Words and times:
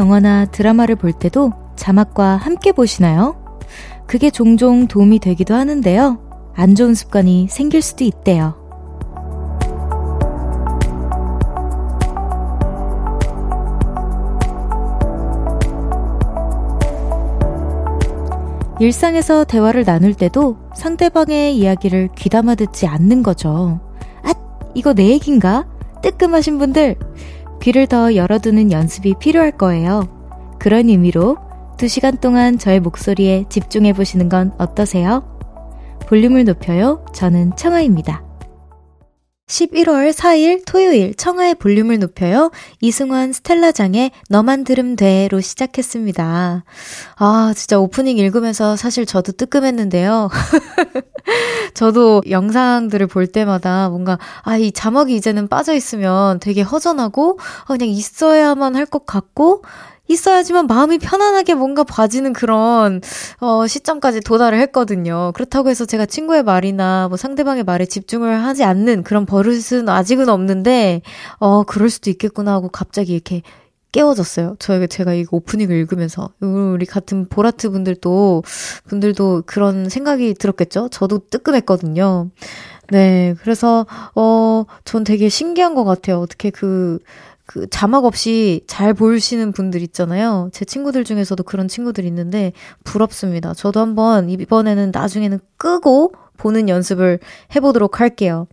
영화나 0.00 0.46
드라마를 0.46 0.96
볼 0.96 1.12
때도 1.12 1.52
자막과 1.76 2.36
함께 2.36 2.72
보시나요? 2.72 3.36
그게 4.06 4.30
종종 4.30 4.88
도움이 4.88 5.18
되기도 5.18 5.54
하는데요. 5.54 6.18
안 6.54 6.74
좋은 6.74 6.94
습관이 6.94 7.48
생길 7.50 7.82
수도 7.82 8.04
있대요. 8.04 8.54
일상에서 18.80 19.44
대화를 19.44 19.84
나눌 19.84 20.14
때도 20.14 20.56
상대방의 20.74 21.54
이야기를 21.58 22.08
귀담아 22.16 22.54
듣지 22.54 22.86
않는 22.86 23.22
거죠. 23.22 23.80
아, 24.22 24.32
이거 24.72 24.94
내 24.94 25.10
얘긴가? 25.10 25.66
뜨끔하신 26.00 26.58
분들, 26.58 26.96
귀를 27.60 27.86
더 27.86 28.14
열어두는 28.14 28.72
연습이 28.72 29.14
필요할 29.18 29.52
거예요. 29.52 30.08
그런 30.58 30.88
의미로 30.88 31.36
2시간 31.76 32.20
동안 32.20 32.58
저의 32.58 32.80
목소리에 32.80 33.44
집중해 33.48 33.92
보시는 33.92 34.28
건 34.28 34.52
어떠세요? 34.58 35.24
볼륨을 36.06 36.44
높여요. 36.44 37.04
저는 37.14 37.56
청아입니다. 37.56 38.29
11월 39.50 40.12
4일 40.12 40.62
토요일 40.64 41.12
청하의 41.14 41.56
볼륨을 41.56 41.98
높여요. 41.98 42.52
이승환 42.80 43.32
스텔라장의 43.32 44.12
너만 44.28 44.62
들음 44.62 44.94
돼로 44.94 45.40
시작했습니다. 45.40 46.64
아, 47.16 47.52
진짜 47.56 47.78
오프닝 47.80 48.16
읽으면서 48.16 48.76
사실 48.76 49.06
저도 49.06 49.32
뜨끔했는데요. 49.32 50.30
저도 51.74 52.22
영상들을 52.30 53.08
볼 53.08 53.26
때마다 53.26 53.88
뭔가, 53.88 54.18
아, 54.42 54.56
이 54.56 54.70
자막이 54.70 55.16
이제는 55.16 55.48
빠져 55.48 55.74
있으면 55.74 56.38
되게 56.38 56.62
허전하고, 56.62 57.38
아, 57.64 57.66
그냥 57.66 57.88
있어야만 57.88 58.76
할 58.76 58.86
것 58.86 59.06
같고, 59.06 59.62
있어야지만 60.12 60.66
마음이 60.66 60.98
편안하게 60.98 61.54
뭔가 61.54 61.84
봐지는 61.84 62.32
그런 62.32 63.00
어 63.40 63.66
시점까지 63.66 64.20
도달을 64.20 64.60
했거든요. 64.62 65.32
그렇다고 65.34 65.70
해서 65.70 65.84
제가 65.84 66.06
친구의 66.06 66.42
말이나 66.42 67.08
뭐 67.08 67.16
상대방의 67.16 67.64
말에 67.64 67.86
집중을 67.86 68.42
하지 68.44 68.64
않는 68.64 69.04
그런 69.04 69.26
버릇은 69.26 69.88
아직은 69.88 70.28
없는데 70.28 71.02
어 71.38 71.62
그럴 71.64 71.90
수도 71.90 72.10
있겠구나 72.10 72.52
하고 72.54 72.68
갑자기 72.68 73.14
이렇게 73.14 73.42
깨워졌어요. 73.92 74.56
저희가 74.60 74.86
제가 74.86 75.14
이 75.14 75.24
오프닝을 75.30 75.74
읽으면서 75.76 76.30
우리 76.40 76.86
같은 76.86 77.28
보라트 77.28 77.70
분들도 77.70 78.44
분들도 78.88 79.44
그런 79.46 79.88
생각이 79.88 80.34
들었겠죠. 80.34 80.88
저도 80.90 81.20
뜨끔했거든요. 81.30 82.30
네, 82.90 83.34
그래서 83.42 83.86
어 84.14 84.64
전 84.84 85.04
되게 85.04 85.28
신기한 85.28 85.74
것 85.74 85.84
같아요. 85.84 86.20
어떻게 86.20 86.50
그 86.50 86.98
그 87.50 87.66
자막 87.68 88.04
없이 88.04 88.62
잘 88.68 88.94
보시는 88.94 89.50
분들 89.50 89.82
있잖아요. 89.82 90.50
제 90.52 90.64
친구들 90.64 91.02
중에서도 91.02 91.42
그런 91.42 91.66
친구들 91.66 92.04
있는데 92.04 92.52
부럽습니다. 92.84 93.54
저도 93.54 93.80
한번 93.80 94.30
이번에는 94.30 94.92
나중에는 94.94 95.40
끄고 95.56 96.12
보는 96.36 96.68
연습을 96.68 97.18
해보도록 97.56 97.98
할게요. 97.98 98.46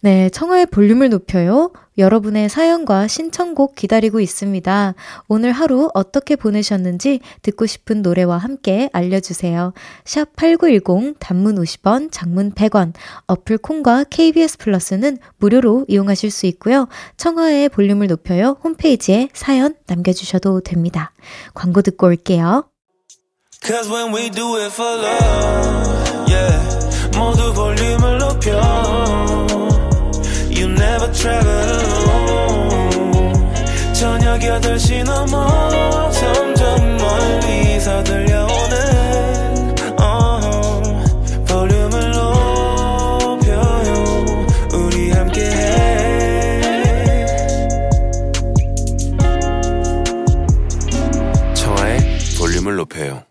네, 0.00 0.28
청하의 0.30 0.66
볼륨을 0.66 1.08
높여요. 1.08 1.72
여러분의 1.96 2.48
사연과 2.48 3.08
신청곡 3.08 3.74
기다리고 3.74 4.20
있습니다. 4.20 4.94
오늘 5.26 5.50
하루 5.50 5.90
어떻게 5.92 6.36
보내셨는지 6.36 7.18
듣고 7.42 7.66
싶은 7.66 8.02
노래와 8.02 8.38
함께 8.38 8.88
알려주세요. 8.92 9.72
샵 10.04 10.36
8910 10.36 11.16
단문 11.18 11.56
50원, 11.56 12.12
장문 12.12 12.52
100원, 12.52 12.92
어플 13.26 13.58
콩과 13.58 14.04
KBS 14.04 14.58
플러스는 14.58 15.18
무료로 15.38 15.86
이용하실 15.88 16.30
수 16.30 16.46
있고요. 16.46 16.86
청하의 17.16 17.68
볼륨을 17.68 18.06
높여요. 18.06 18.56
홈페이지에 18.62 19.30
사연 19.32 19.74
남겨주셔도 19.88 20.60
됩니다. 20.60 21.12
광고 21.54 21.82
듣고 21.82 22.06
올게요. 22.06 22.70
8시 34.60 35.04
넘어 35.04 36.10
점점 36.10 36.96
멀리서 36.96 38.02
들려오는 38.02 39.76
uh, 40.00 41.44
볼륨을 41.46 42.10
높여요 42.10 43.62
우리 44.74 45.12
함께해 45.12 45.78
청하의 51.54 52.00
볼륨을 52.38 52.74
높여요 52.76 53.22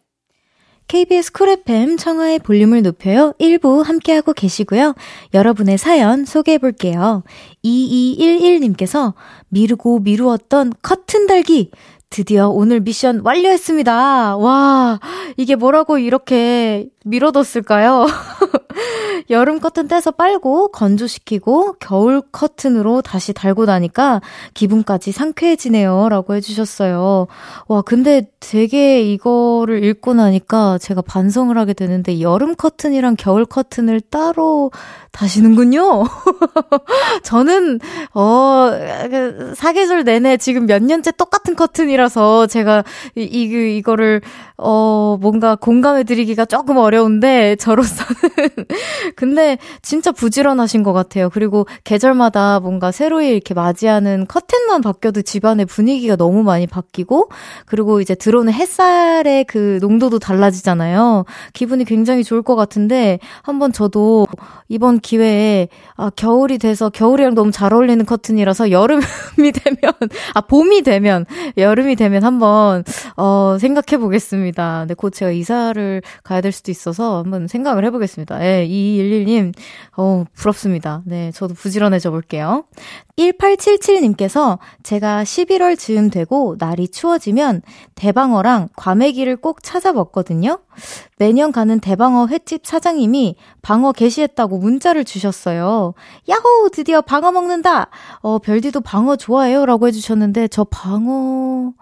KBS 0.88 1.34
Cool 1.34 1.50
FM 1.50 1.98
청하의 1.98 2.40
볼륨을 2.40 2.82
높여요. 2.82 3.34
1부 3.42 3.84
함께하고 3.84 4.32
계시고요. 4.32 4.96
여러분의 5.34 5.78
사연 5.78 6.24
소개해 6.24 6.60
볼게요. 6.60 7.24
2211님께서 7.66 9.14
미루고 9.50 10.00
미루었던 10.00 10.74
커튼 10.82 11.28
달기 11.28 11.72
드디어 12.10 12.50
오늘 12.50 12.80
미션 12.80 13.22
완료했습니다. 13.24 14.38
와, 14.38 15.00
이게 15.36 15.56
뭐라고 15.56 15.98
이렇게 15.98 16.90
미뤄뒀을까요? 17.04 18.06
여름 19.30 19.60
커튼 19.60 19.88
떼서 19.88 20.12
빨고 20.12 20.70
건조시키고 20.70 21.76
겨울 21.80 22.22
커튼으로 22.32 23.02
다시 23.02 23.34
달고 23.34 23.66
나니까 23.66 24.22
기분까지 24.54 25.12
상쾌해지네요. 25.12 26.10
라고 26.10 26.36
해주셨어요. 26.36 27.28
와, 27.68 27.82
근데 27.82 28.30
되게 28.40 29.02
이거를 29.02 29.84
읽고 29.84 30.14
나니까 30.14 30.78
제가 30.78 31.02
반성을 31.02 31.58
하게 31.58 31.74
되는데 31.74 32.22
여름 32.22 32.56
커튼이랑 32.56 33.16
겨울 33.18 33.46
커튼을 33.46 34.02
따로 34.02 34.72
다시는군요. 35.12 36.04
저는 37.24 37.80
어그 38.12 39.54
사계절 39.56 40.04
내내 40.04 40.38
지금 40.38 40.68
몇 40.68 40.84
년째 40.84 41.12
똑같은 41.12 41.56
커튼이라서 41.56 42.48
제가 42.48 42.84
이, 43.16 43.24
이 43.24 43.78
이거를 43.78 44.22
어 44.60 45.18
뭔가 45.22 45.56
공감해 45.56 46.04
드리기가 46.04 46.46
조금 46.46 46.78
어려운데 46.78 47.56
저로서는 47.58 48.08
근데 49.16 49.60
진짜 49.84 50.12
부지런하신 50.12 50.82
것 50.82 50.94
같아요. 50.94 51.30
그리고 51.30 51.68
계절마다 51.84 52.60
뭔가 52.60 52.92
새로이 52.92 53.30
이렇게 53.30 53.54
맞이하는 53.54 54.26
커튼만 54.28 54.82
바뀌어도 54.82 55.22
집안의 55.22 55.68
분위기가 55.68 56.16
너무 56.16 56.42
많이 56.42 56.66
바뀌고 56.66 57.30
그리고 57.68 58.02
이제 58.02 58.16
들어오는 58.16 58.52
햇살의 58.52 59.46
그 59.46 59.78
농도도 59.80 60.18
달라지잖아요. 60.18 61.26
기분이 61.54 61.86
굉장히 61.86 62.24
좋을 62.24 62.42
것 62.42 62.56
같은데 62.56 63.20
한번 63.44 63.72
저도 63.72 64.26
이번 64.70 65.00
기회에 65.00 65.68
아 65.96 66.10
겨울이 66.16 66.58
돼서 66.58 66.90
겨울이랑 66.90 67.36
너무 67.36 67.52
잘 67.52 67.74
어울리는 67.74 68.04
커튼이라서 68.06 68.72
여름이 68.72 69.04
되면 69.54 69.94
아 70.34 70.42
봄이 70.42 70.82
되면 70.82 71.26
여름이 71.58 71.96
되면 71.96 72.24
한번 72.24 72.84
어 73.18 73.58
생각해 73.60 74.00
보겠습니다. 74.00 74.47
근데 74.54 74.94
곧 74.94 75.12
제가 75.12 75.32
이사를 75.32 76.02
가야 76.24 76.42
될 76.42 76.52
수도 76.52 76.72
있어서 76.72 77.24
한번 77.24 77.48
생각을 77.48 77.86
해 77.86 77.92
보겠습니다. 77.92 78.44
예, 78.44 78.68
2211님 78.68 79.54
어 79.98 80.26
부럽습니다. 80.34 81.02
네, 81.06 81.32
저도 81.32 81.54
부지런해져 81.54 82.12
볼게요. 82.12 82.66
1877님께서 83.18 84.60
제가 84.84 85.24
11월 85.24 85.78
즈음 85.78 86.10
되고 86.10 86.56
날이 86.60 86.88
추워지면 86.88 87.62
대방어랑 87.96 88.70
과메기를 88.76 89.38
꼭 89.38 89.64
찾아 89.64 89.92
먹거든요. 89.92 90.60
매년 91.18 91.52
가는 91.52 91.80
대방어 91.80 92.28
횟집 92.28 92.66
사장님이 92.66 93.36
방어 93.62 93.92
게시했다고 93.92 94.60
문자를 94.60 95.04
주셨어요. 95.04 95.94
야호! 96.30 96.70
드디어 96.72 97.02
방어 97.02 97.32
먹는다! 97.32 97.90
어, 98.20 98.38
별디도 98.38 98.82
방어 98.82 99.16
좋아해요? 99.16 99.66
라고 99.66 99.88
해주셨는데, 99.88 100.50
저 100.50 100.64
방어, 100.64 101.74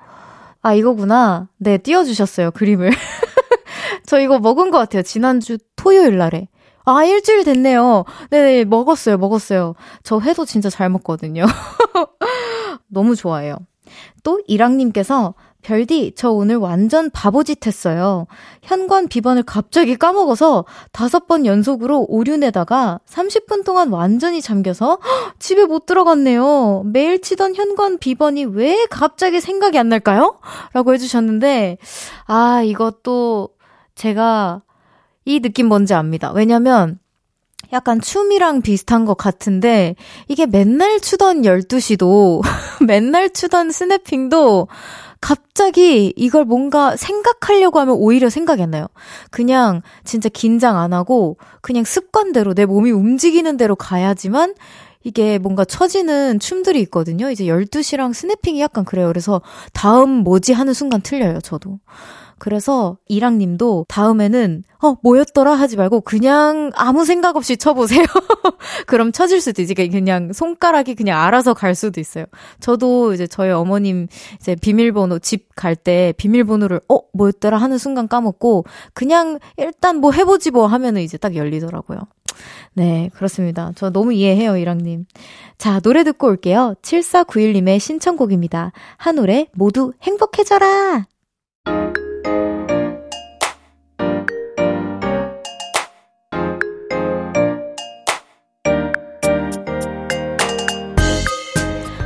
아, 0.66 0.74
이거구나. 0.74 1.48
네, 1.58 1.78
띄워주셨어요, 1.78 2.50
그림을. 2.50 2.90
저 4.08 4.20
이거 4.20 4.40
먹은 4.40 4.72
것 4.72 4.80
같아요. 4.80 5.04
지난주 5.04 5.60
토요일 5.76 6.18
날에. 6.18 6.48
아, 6.86 7.04
일주일 7.04 7.44
됐네요. 7.44 8.04
네네, 8.32 8.66
먹었어요, 8.66 9.20
먹었어요. 9.20 9.76
저 10.02 10.20
회도 10.20 10.44
진짜 10.46 10.72
잘 10.72 10.90
먹거든요. 10.90 11.46
너무 12.90 13.16
좋아해요. 13.16 13.58
또, 14.24 14.42
이랑님께서, 14.48 15.36
별디, 15.66 16.14
저 16.16 16.30
오늘 16.30 16.58
완전 16.58 17.10
바보짓 17.10 17.66
했어요. 17.66 18.28
현관 18.62 19.08
비번을 19.08 19.42
갑자기 19.42 19.96
까먹어서 19.96 20.64
다섯 20.92 21.26
번 21.26 21.48
연속으로 21.48 22.06
오류 22.08 22.38
내다가 22.38 23.00
30분 23.08 23.66
동안 23.66 23.90
완전히 23.90 24.44
잠겨서 24.44 25.00
집에 25.40 25.66
못 25.66 25.88
들어갔네요. 25.88 26.84
매일 26.86 27.20
치던 27.20 27.56
현관 27.56 27.98
비번이 27.98 28.46
왜 28.46 28.86
갑자기 28.92 29.42
생각이 29.42 29.80
안 29.80 29.90
날까요? 29.90 30.38
라고 30.74 30.94
해주셨는데, 30.94 31.80
아, 32.28 32.62
이것도 32.62 33.50
제가 33.96 34.62
이 35.26 35.40
느낌 35.40 35.68
뭔지 35.68 35.96
압니다. 35.96 36.32
왜냐면 36.32 37.00
약간 37.76 38.00
춤이랑 38.00 38.62
비슷한 38.62 39.06
것 39.06 39.16
같은데, 39.16 39.96
이게 40.28 40.46
맨날 40.46 41.00
추던 41.00 41.42
12시도, 41.44 42.42
맨날 42.88 43.30
추던 43.30 43.72
스냅핑도, 43.72 44.70
갑자기 45.20 46.14
이걸 46.16 46.46
뭔가 46.46 46.96
생각하려고 46.96 47.80
하면 47.80 47.96
오히려 47.96 48.30
생각이 48.30 48.62
안 48.64 48.72
나요. 48.72 48.88
그냥 49.30 49.82
진짜 50.04 50.30
긴장 50.30 50.78
안 50.78 50.94
하고, 50.94 51.38
그냥 51.62 51.84
습관대로 51.84 52.54
내 52.54 52.66
몸이 52.66 52.92
움직이는 52.92 53.58
대로 53.58 53.76
가야지만, 53.76 54.56
이게 55.04 55.38
뭔가 55.38 55.66
처지는 55.66 56.40
춤들이 56.40 56.80
있거든요. 56.84 57.30
이제 57.30 57.46
12시랑 57.46 58.14
스냅핑이 58.14 58.60
약간 58.60 58.86
그래요. 58.86 59.08
그래서 59.08 59.42
다음 59.72 60.10
뭐지 60.10 60.54
하는 60.54 60.74
순간 60.74 61.02
틀려요, 61.02 61.42
저도. 61.42 61.80
그래서 62.38 62.98
이랑님도 63.08 63.86
다음에는 63.88 64.64
어 64.84 64.96
뭐였더라 65.02 65.54
하지 65.54 65.78
말고 65.78 66.02
그냥 66.02 66.72
아무 66.76 67.06
생각 67.06 67.36
없이 67.38 67.58
쳐보세요. 67.58 68.06
그럼 68.88 69.12
쳐질 69.12 69.42
수도 69.42 69.62
있지. 69.62 69.74
그냥 69.74 70.34
손가락이 70.34 70.96
그냥 70.96 71.22
알아서 71.22 71.54
갈 71.54 71.76
수도 71.76 72.00
있어요. 72.00 72.26
저도 72.60 73.14
이제 73.14 73.26
저희 73.28 73.52
어머님 73.52 74.08
이제 74.40 74.56
비밀번호 74.56 75.20
집 75.20 75.46
갈 75.56 75.76
때 75.76 76.14
비밀번호를 76.18 76.82
어 76.90 77.00
뭐였더라 77.14 77.58
하는 77.58 77.78
순간 77.78 78.08
까먹고 78.08 78.66
그냥 78.94 79.40
일단 79.58 79.98
뭐 79.98 80.12
해보지 80.12 80.52
뭐 80.52 80.68
하면은 80.68 81.02
이제 81.02 81.18
딱 81.18 81.36
열리더라고요. 81.36 82.00
네, 82.74 83.10
그렇습니다. 83.14 83.72
저 83.76 83.90
너무 83.90 84.12
이해해요, 84.14 84.58
이랑님. 84.58 85.06
자, 85.58 85.80
노래 85.80 86.04
듣고 86.04 86.28
올게요. 86.28 86.76
7491님의 86.82 87.80
신청곡입니다. 87.80 88.74
한올의 88.98 89.48
모두 89.54 89.94
행복해져라! 90.02 91.06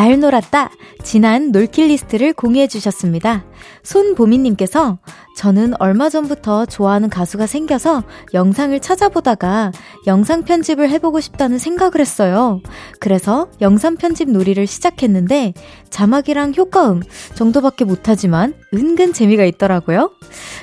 잘 0.00 0.18
놀았다. 0.18 0.70
지난 1.04 1.52
놀킷리스트를 1.52 2.32
공유해 2.32 2.66
주셨습니다. 2.68 3.44
손보미님께서 3.82 4.98
저는 5.36 5.74
얼마 5.78 6.08
전부터 6.08 6.64
좋아하는 6.64 7.10
가수가 7.10 7.46
생겨서 7.46 8.02
영상을 8.32 8.80
찾아보다가 8.80 9.72
영상 10.06 10.42
편집을 10.44 10.88
해보고 10.88 11.20
싶다는 11.20 11.58
생각을 11.58 12.00
했어요. 12.00 12.62
그래서 12.98 13.48
영상 13.60 13.96
편집 13.96 14.30
놀이를 14.30 14.66
시작했는데 14.66 15.52
자막이랑 15.90 16.54
효과음 16.56 17.02
정도밖에 17.34 17.84
못하지만 17.84 18.54
은근 18.72 19.12
재미가 19.12 19.44
있더라고요. 19.44 20.12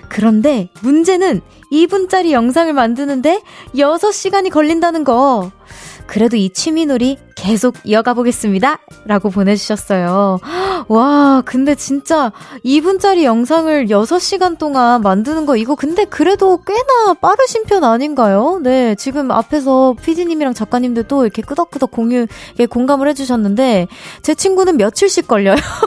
그런데 0.09 0.69
문제는 0.81 1.41
2분짜리 1.71 2.31
영상을 2.31 2.73
만드는데 2.73 3.43
6시간이 3.75 4.49
걸린다는 4.49 5.03
거. 5.03 5.51
그래도 6.07 6.37
이 6.37 6.49
취미놀이 6.49 7.17
계속 7.35 7.75
이어가 7.83 8.13
보겠습니다. 8.13 8.79
라고 9.05 9.29
보내주셨어요. 9.29 10.39
와, 10.87 11.43
근데 11.45 11.75
진짜 11.75 12.31
2분짜리 12.65 13.23
영상을 13.23 13.87
6시간 13.87 14.57
동안 14.57 15.01
만드는 15.01 15.45
거, 15.45 15.55
이거 15.55 15.75
근데 15.75 16.05
그래도 16.05 16.59
꽤나 16.65 17.13
빠르신 17.13 17.65
편 17.65 17.83
아닌가요? 17.83 18.59
네, 18.63 18.95
지금 18.95 19.31
앞에서 19.31 19.95
피디님이랑 20.01 20.53
작가님들도 20.53 21.23
이렇게 21.23 21.41
끄덕끄덕 21.41 21.91
공유, 21.91 22.25
공감을 22.69 23.07
해주셨는데, 23.09 23.87
제 24.21 24.33
친구는 24.33 24.77
며칠씩 24.77 25.27
걸려요. 25.27 25.55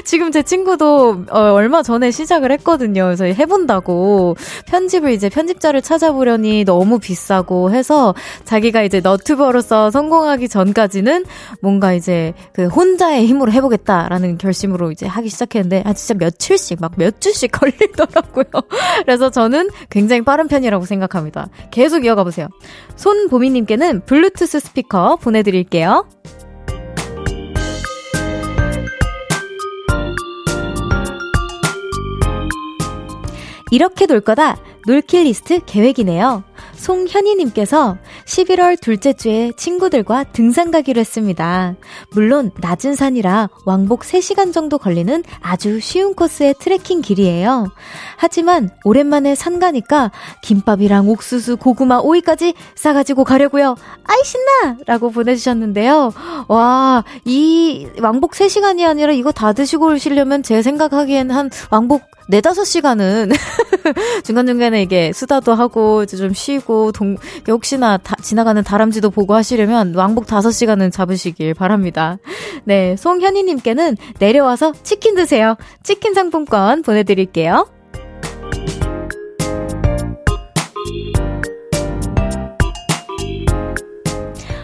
지금 0.04 0.30
제 0.30 0.42
친구도 0.42 1.24
어, 1.30 1.38
얼마 1.52 1.82
전에 1.82 2.10
시작을 2.10 2.52
했거든요. 2.52 3.04
그래서 3.04 3.24
해본다고 3.24 4.36
편집을 4.66 5.12
이제 5.12 5.28
편집자를 5.28 5.82
찾아보려니 5.82 6.64
너무 6.64 6.98
비싸고 6.98 7.70
해서 7.70 8.14
자기가 8.44 8.82
이제 8.82 9.00
너튜버로서 9.00 9.90
성공하기 9.90 10.48
전까지는 10.48 11.24
뭔가 11.60 11.92
이제 11.92 12.34
그 12.52 12.66
혼자의 12.66 13.26
힘으로 13.26 13.52
해보겠다라는 13.52 14.38
결심으로 14.38 14.90
이제 14.90 15.06
하기 15.06 15.28
시작했는데 15.28 15.82
아 15.86 15.92
진짜 15.92 16.14
며칠씩 16.14 16.80
막 16.80 16.90
몇 16.96 17.20
주씩 17.20 17.50
걸리더라고요. 17.58 18.44
그래서 19.04 19.30
저는 19.30 19.70
굉장히 19.88 20.22
빠른 20.22 20.48
편이라고 20.48 20.84
생각합니다. 20.84 21.48
계속 21.70 22.04
이어가 22.04 22.24
보세요. 22.24 22.48
손보미님께는 22.96 24.04
블루투스 24.04 24.60
스피커 24.60 25.16
보내드릴게요. 25.16 26.06
이렇게 33.70 34.06
놀 34.06 34.20
거다. 34.20 34.56
놀킬 34.86 35.24
리스트 35.24 35.60
계획이네요. 35.64 36.44
송현희님께서 36.80 37.98
11월 38.24 38.80
둘째 38.80 39.12
주에 39.12 39.52
친구들과 39.56 40.24
등산 40.24 40.70
가기로 40.70 40.98
했습니다. 40.98 41.74
물론 42.12 42.50
낮은 42.58 42.96
산이라 42.96 43.50
왕복 43.66 44.00
3시간 44.00 44.52
정도 44.52 44.78
걸리는 44.78 45.22
아주 45.42 45.78
쉬운 45.80 46.14
코스의 46.14 46.54
트레킹 46.58 47.02
길이에요. 47.02 47.68
하지만 48.16 48.70
오랜만에 48.84 49.34
산 49.34 49.58
가니까 49.58 50.10
김밥이랑 50.42 51.08
옥수수, 51.08 51.58
고구마, 51.58 51.98
오이까지 51.98 52.54
싸가지고 52.74 53.24
가려고요. 53.24 53.76
아이 54.04 54.24
신나! 54.24 54.78
라고 54.86 55.10
보내주셨는데요. 55.10 56.12
와, 56.48 57.04
이 57.24 57.88
왕복 58.00 58.32
3시간이 58.32 58.86
아니라 58.86 59.12
이거 59.12 59.32
다 59.32 59.52
드시고 59.52 59.88
오시려면 59.88 60.42
제 60.42 60.62
생각하기엔 60.62 61.30
한 61.30 61.50
왕복 61.70 62.02
네다섯 62.30 62.64
시간은 62.64 63.32
중간중간에 64.24 64.82
이게 64.82 65.12
수다도 65.12 65.52
하고 65.52 66.06
좀 66.06 66.32
쉬고 66.32 66.69
동, 66.94 67.16
혹시나 67.48 67.96
다, 67.96 68.16
지나가는 68.22 68.62
다람쥐도 68.62 69.10
보고 69.10 69.34
하시려면 69.34 69.94
왕복 69.94 70.26
다섯 70.26 70.50
시간은 70.50 70.90
잡으시길 70.90 71.54
바랍니다. 71.54 72.18
네, 72.64 72.96
송현희 72.96 73.44
님께는 73.44 73.96
내려와서 74.18 74.72
치킨 74.82 75.14
드세요. 75.14 75.56
치킨 75.82 76.14
상품권 76.14 76.82
보내 76.82 77.02
드릴게요. 77.02 77.66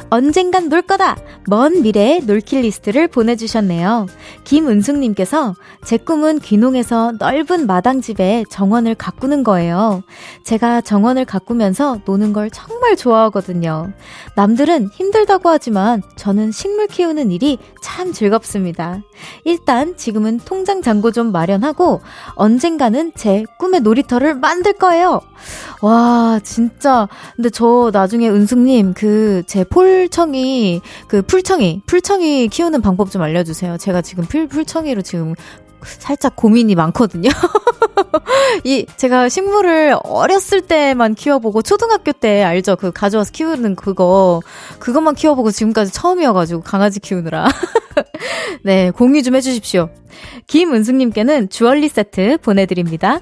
언젠간 0.08 0.68
놀 0.68 0.82
거다! 0.82 1.16
먼 1.48 1.82
미래의 1.82 2.22
놀킬 2.24 2.60
리스트를 2.62 3.08
보내주셨네요. 3.08 4.06
김은숙님께서 4.44 5.54
제 5.84 5.96
꿈은 5.96 6.40
귀농해서 6.40 7.12
넓은 7.18 7.66
마당집에 7.66 8.44
정원을 8.50 8.94
가꾸는 8.94 9.44
거예요. 9.44 10.02
제가 10.44 10.80
정원을 10.80 11.24
가꾸면서 11.24 12.00
노는 12.04 12.32
걸 12.32 12.50
정말 12.50 12.96
좋아하거든요. 12.96 13.92
남들은 14.34 14.90
힘들다고 14.92 15.48
하지만 15.48 16.02
저는 16.16 16.52
식물 16.52 16.86
키우는 16.86 17.30
일이 17.30 17.58
참 17.80 18.12
즐겁습니다. 18.12 19.00
일단 19.44 19.96
지금은 19.96 20.38
통장 20.44 20.82
잔고 20.82 21.12
좀 21.12 21.32
마련하고 21.32 22.00
언젠가는 22.34 23.12
제 23.14 23.44
꿈의 23.58 23.80
놀이터를 23.80 24.34
만들 24.34 24.72
거예요. 24.74 25.20
와, 25.80 26.40
진짜. 26.42 27.08
근데 27.36 27.50
저 27.50 27.90
나중에 27.92 28.28
은숙님 28.28 28.94
그 28.94 29.42
제 29.46 29.64
폴청이 29.64 30.80
그 31.08 31.22
풀청이 31.36 31.82
풀청이 31.84 32.48
키우는 32.48 32.80
방법 32.80 33.10
좀 33.10 33.20
알려주세요. 33.20 33.76
제가 33.76 34.00
지금 34.00 34.24
풀 34.24 34.46
풀청이로 34.46 35.02
지금 35.02 35.34
살짝 35.82 36.34
고민이 36.34 36.74
많거든요. 36.74 37.28
이 38.64 38.86
제가 38.96 39.28
식물을 39.28 39.98
어렸을 40.02 40.62
때만 40.62 41.14
키워보고 41.14 41.60
초등학교 41.60 42.12
때 42.12 42.42
알죠? 42.42 42.76
그 42.76 42.90
가져와서 42.90 43.32
키우는 43.32 43.76
그거 43.76 44.40
그것만 44.78 45.14
키워보고 45.14 45.50
지금까지 45.50 45.92
처음이어가지고 45.92 46.62
강아지 46.62 47.00
키우느라 47.00 47.48
네 48.64 48.90
공유 48.90 49.22
좀 49.22 49.36
해주십시오. 49.36 49.90
김은숙님께는 50.46 51.50
주얼리 51.50 51.90
세트 51.90 52.38
보내드립니다. 52.38 53.20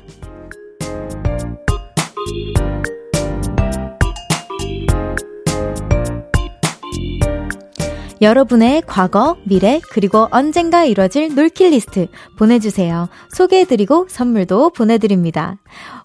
여러분의 8.21 8.83
과거, 8.87 9.37
미래, 9.44 9.80
그리고 9.90 10.28
언젠가 10.30 10.85
이뤄질 10.85 11.35
놀킬 11.35 11.71
리스트 11.71 12.09
보내주세요. 12.38 13.09
소개해드리고 13.30 14.06
선물도 14.09 14.71
보내드립니다. 14.71 15.59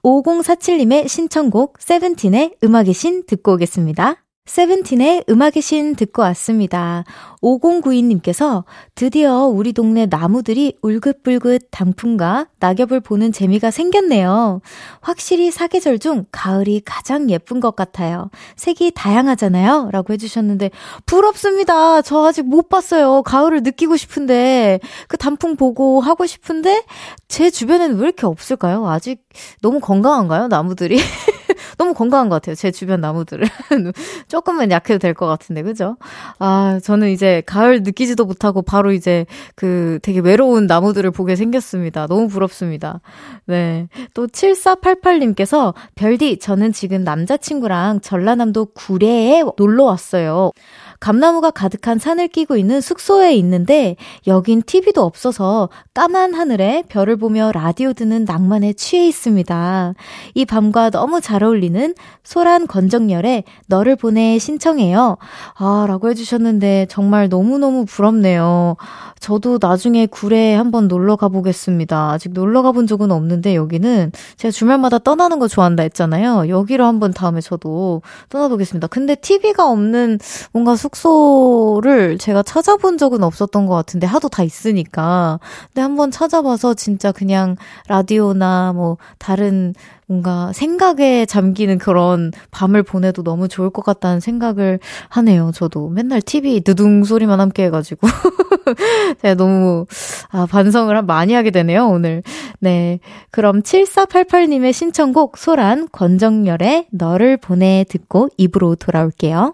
5047님의 0.03 1.07
신청곡 1.07 1.77
세븐틴의 1.79 2.55
음악의 2.63 2.93
신 2.93 3.23
듣고 3.25 3.53
오겠습니다. 3.53 4.23
세븐틴의 4.49 5.25
음악의 5.29 5.61
신 5.61 5.95
듣고 5.95 6.23
왔습니다. 6.23 7.03
5092님께서 7.43 8.63
드디어 8.95 9.45
우리 9.45 9.73
동네 9.73 10.07
나무들이 10.07 10.73
울긋불긋 10.81 11.67
단풍과 11.69 12.47
낙엽을 12.59 12.99
보는 12.99 13.31
재미가 13.31 13.69
생겼네요. 13.69 14.61
확실히 15.01 15.51
사계절 15.51 15.99
중 15.99 16.25
가을이 16.31 16.81
가장 16.83 17.29
예쁜 17.29 17.59
것 17.59 17.75
같아요. 17.75 18.31
색이 18.55 18.93
다양하잖아요. 18.95 19.89
라고 19.91 20.13
해주셨는데, 20.13 20.71
부럽습니다. 21.05 22.01
저 22.01 22.25
아직 22.25 22.41
못 22.41 22.69
봤어요. 22.69 23.21
가을을 23.21 23.61
느끼고 23.61 23.97
싶은데, 23.97 24.79
그 25.07 25.17
단풍 25.17 25.57
보고 25.57 26.01
하고 26.01 26.25
싶은데, 26.25 26.83
제 27.27 27.51
주변에는 27.51 27.97
왜 27.97 28.05
이렇게 28.05 28.25
없을까요? 28.25 28.89
아직 28.89 29.21
너무 29.61 29.79
건강한가요? 29.79 30.47
나무들이? 30.47 30.97
너무 31.77 31.93
건강한 31.93 32.29
것 32.29 32.35
같아요. 32.35 32.55
제 32.55 32.71
주변 32.71 33.01
나무들은. 33.01 33.47
조금만 34.27 34.71
약해도 34.71 34.97
될 34.99 35.13
것 35.13 35.25
같은데, 35.27 35.63
그죠? 35.63 35.97
아, 36.39 36.79
저는 36.83 37.09
이제 37.09 37.41
가을 37.45 37.83
느끼지도 37.83 38.25
못하고 38.25 38.61
바로 38.61 38.91
이제 38.93 39.25
그 39.55 39.99
되게 40.01 40.19
외로운 40.19 40.65
나무들을 40.67 41.09
보게 41.11 41.35
생겼습니다. 41.35 42.07
너무 42.07 42.27
부럽습니다. 42.27 43.01
네. 43.45 43.87
또 44.13 44.27
7488님께서 44.27 45.73
별디, 45.95 46.39
저는 46.39 46.71
지금 46.73 47.03
남자친구랑 47.03 48.01
전라남도 48.01 48.67
구례에 48.73 49.43
놀러 49.57 49.83
왔어요. 49.85 50.51
감나무가 50.99 51.49
가득한 51.49 51.97
산을 51.97 52.27
끼고 52.27 52.57
있는 52.57 52.81
숙소에 52.81 53.33
있는데 53.35 53.95
여긴 54.27 54.61
TV도 54.61 55.01
없어서 55.01 55.69
까만 55.93 56.33
하늘에 56.33 56.83
별을 56.89 57.15
보며 57.15 57.51
라디오 57.53 57.93
듣는 57.93 58.25
낭만에 58.25 58.73
취해 58.73 59.07
있습니다. 59.07 59.93
이 60.33 60.45
밤과 60.45 60.89
너무 60.89 61.21
잘 61.21 61.43
어울리는 61.43 61.95
소란 62.23 62.67
건정열의 62.67 63.45
너를 63.67 63.95
보내 63.95 64.37
신청해요. 64.39 65.17
아, 65.55 65.85
라고 65.87 66.09
해주셨는데 66.09 66.87
정말 66.89 67.29
너무너무 67.29 67.85
부럽네요. 67.85 68.75
저도 69.19 69.59
나중에 69.61 70.05
구례에 70.05 70.55
한번 70.55 70.87
놀러 70.87 71.15
가보겠습니다. 71.15 72.11
아직 72.11 72.33
놀러 72.33 72.61
가본 72.61 72.87
적은 72.87 73.11
없는데 73.11 73.55
여기는 73.55 74.11
제가 74.37 74.51
주말마다 74.51 74.99
떠나는 74.99 75.39
거 75.39 75.47
좋아한다 75.47 75.83
했잖아요. 75.83 76.49
여기로 76.49 76.85
한번 76.85 77.11
다음에 77.13 77.41
저도 77.41 78.01
떠나보겠습니다. 78.29 78.87
근데 78.87 79.15
TV가 79.15 79.69
없는 79.69 80.19
뭔가 80.51 80.75
숙 80.75 80.88
소를 80.95 82.17
제가 82.17 82.43
찾아본 82.43 82.97
적은 82.97 83.23
없었던 83.23 83.65
것 83.65 83.75
같은데 83.75 84.07
하도 84.07 84.29
다 84.29 84.43
있으니까. 84.43 85.39
근데 85.67 85.81
한번 85.81 86.11
찾아봐서 86.11 86.73
진짜 86.73 87.11
그냥 87.11 87.55
라디오나 87.87 88.73
뭐 88.73 88.97
다른 89.17 89.73
뭔가 90.09 90.51
생각에 90.53 91.27
잠기는 91.27 91.77
그런 91.77 92.31
밤을 92.49 92.81
보내도 92.81 93.21
너무 93.23 93.47
좋을 93.47 93.69
것 93.69 93.85
같다는 93.85 94.19
생각을 94.19 94.79
하네요. 95.09 95.51
저도 95.53 95.89
맨날 95.89 96.19
TV 96.19 96.63
느둥 96.65 97.03
소리만 97.03 97.39
함께 97.39 97.65
해가지고. 97.65 98.07
제가 99.21 99.35
너무, 99.35 99.85
아, 100.31 100.47
반성을 100.47 100.99
많이 101.03 101.33
하게 101.33 101.51
되네요, 101.51 101.87
오늘. 101.87 102.23
네. 102.59 102.99
그럼 103.29 103.61
7488님의 103.61 104.73
신청곡 104.73 105.37
소란 105.37 105.87
권정열의 105.91 106.87
너를 106.91 107.37
보내 107.37 107.85
듣고 107.87 108.29
입으로 108.37 108.75
돌아올게요. 108.75 109.53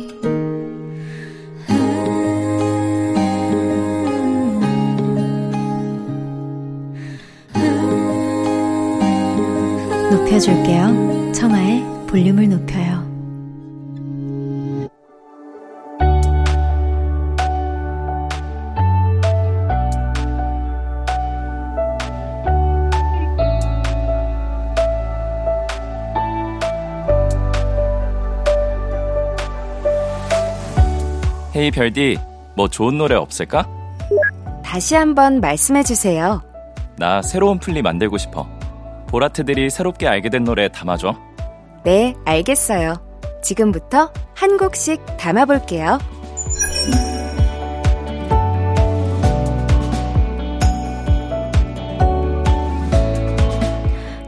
높여줄게요. 10.11 11.31
청하의 11.31 11.83
볼륨을 12.07 12.49
높여요. 12.49 13.09
헤이 31.55 31.71
별디, 31.71 32.17
뭐 32.55 32.67
좋은 32.67 32.97
노래 32.97 33.15
없을까? 33.15 33.65
다시 34.63 34.95
한번 34.95 35.39
말씀해 35.39 35.83
주세요. 35.83 36.41
나 36.97 37.21
새로운 37.21 37.59
플리 37.59 37.81
만들고 37.81 38.17
싶어. 38.17 38.60
보라트들이 39.11 39.69
새롭게 39.69 40.07
알게 40.07 40.29
된 40.29 40.43
노래 40.45 40.69
담아줘. 40.69 41.15
네, 41.83 42.15
알겠어요. 42.25 42.95
지금부터 43.43 44.11
한 44.33 44.57
곡씩 44.57 45.17
담아볼게요. 45.17 45.99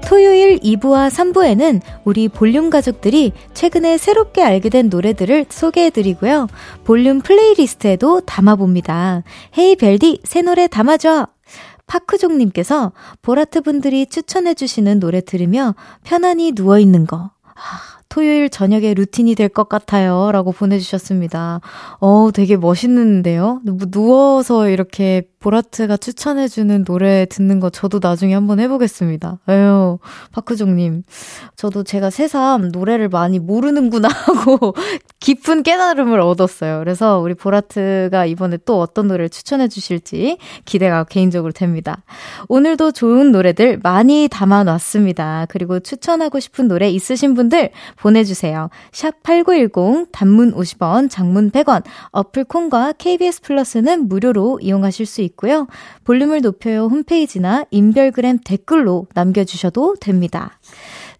토요일 0.05 0.59
2부와 0.59 1.09
3부에는 1.09 1.81
우리 2.03 2.27
볼륨 2.27 2.69
가족들이 2.69 3.31
최근에 3.53 3.97
새롭게 3.97 4.43
알게 4.43 4.69
된 4.69 4.89
노래들을 4.89 5.45
소개해드리고요. 5.49 6.47
볼륨 6.83 7.21
플레이리스트에도 7.21 8.21
담아봅니다. 8.21 9.23
헤이 9.57 9.75
별디, 9.77 10.19
새 10.23 10.41
노래 10.41 10.67
담아줘! 10.67 11.32
파크종님께서 11.87 12.91
보라트 13.21 13.61
분들이 13.61 14.05
추천해주시는 14.05 14.99
노래 14.99 15.21
들으며 15.21 15.75
편안히 16.03 16.53
누워있는 16.55 17.05
거. 17.07 17.31
아, 17.43 17.53
토요일 18.09 18.49
저녁에 18.49 18.93
루틴이 18.93 19.35
될 19.35 19.49
것 19.49 19.69
같아요. 19.69 20.31
라고 20.31 20.51
보내주셨습니다. 20.51 21.61
어 21.99 22.29
되게 22.33 22.57
멋있는데요? 22.57 23.61
누워서 23.91 24.69
이렇게 24.69 25.23
보라트가 25.43 25.97
추천해주는 25.97 26.85
노래 26.85 27.25
듣는 27.25 27.59
거 27.59 27.69
저도 27.69 27.99
나중에 28.01 28.33
한번 28.33 28.61
해보겠습니다. 28.61 29.39
에휴, 29.49 29.99
파크종님. 30.31 31.03
저도 31.57 31.83
제가 31.83 32.09
새삼 32.09 32.69
노래를 32.69 33.09
많이 33.09 33.39
모르는구나 33.39 34.07
하고 34.07 34.73
깊은 35.19 35.63
깨달음을 35.63 36.21
얻었어요. 36.21 36.79
그래서 36.79 37.19
우리 37.19 37.33
보라트가 37.33 38.25
이번에 38.25 38.57
또 38.65 38.79
어떤 38.79 39.09
노래를 39.09 39.29
추천해주실지 39.29 40.37
기대가 40.63 41.03
개인적으로 41.03 41.51
됩니다. 41.51 42.03
오늘도 42.47 42.93
좋은 42.93 43.33
노래들 43.33 43.81
많이 43.83 44.29
담아놨습니다. 44.31 45.47
그리고 45.49 45.81
추천하고 45.81 46.39
싶은 46.39 46.69
노래 46.69 46.89
있으신 46.89 47.33
분들 47.33 47.71
보내주세요. 47.97 48.69
샵 48.93 49.21
8910, 49.23 50.07
단문 50.13 50.53
50원, 50.53 51.09
장문 51.09 51.51
100원, 51.51 51.83
어플 52.11 52.45
콘과 52.45 52.93
KBS 52.93 53.41
플러스는 53.41 54.07
무료로 54.07 54.59
이용하실 54.61 55.05
수 55.05 55.19
있습니다. 55.19 55.32
있고요. 55.33 55.67
볼륨을 56.03 56.41
높여요 56.41 56.85
홈페이지나 56.85 57.65
인별그램 57.71 58.39
댓글로 58.43 59.07
남겨주셔도 59.13 59.95
됩니다. 59.99 60.59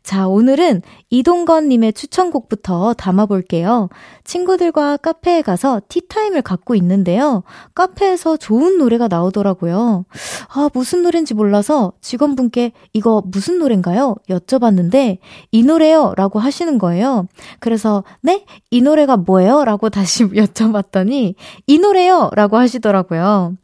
자, 0.03 0.27
오늘은 0.27 0.81
이동건님의 1.12 1.93
추천곡부터 1.93 2.93
담아볼게요. 2.95 3.88
친구들과 4.25 4.98
카페에 4.98 5.41
가서 5.41 5.79
티타임을 5.88 6.41
갖고 6.41 6.75
있는데요. 6.75 7.43
카페에서 7.74 8.36
좋은 8.36 8.77
노래가 8.77 9.07
나오더라고요. 9.07 10.03
아, 10.50 10.69
무슨 10.74 11.03
노래인지 11.03 11.33
몰라서 11.36 11.93
직원분께 12.01 12.74
이거 12.91 13.24
무슨 13.25 13.60
노래인가요? 13.60 14.17
여쭤봤는데, 14.29 15.19
이 15.51 15.63
노래요. 15.63 16.13
라고 16.17 16.38
하시는 16.38 16.77
거예요. 16.77 17.27
그래서, 17.62 18.03
네? 18.22 18.43
이 18.72 18.81
노래가 18.81 19.15
뭐예요? 19.15 19.63
라고 19.63 19.89
다시 19.89 20.25
여쭤봤더니, 20.27 21.36
이 21.65 21.79
노래요. 21.79 22.29
라고 22.33 22.57
하시더라고요. 22.57 23.55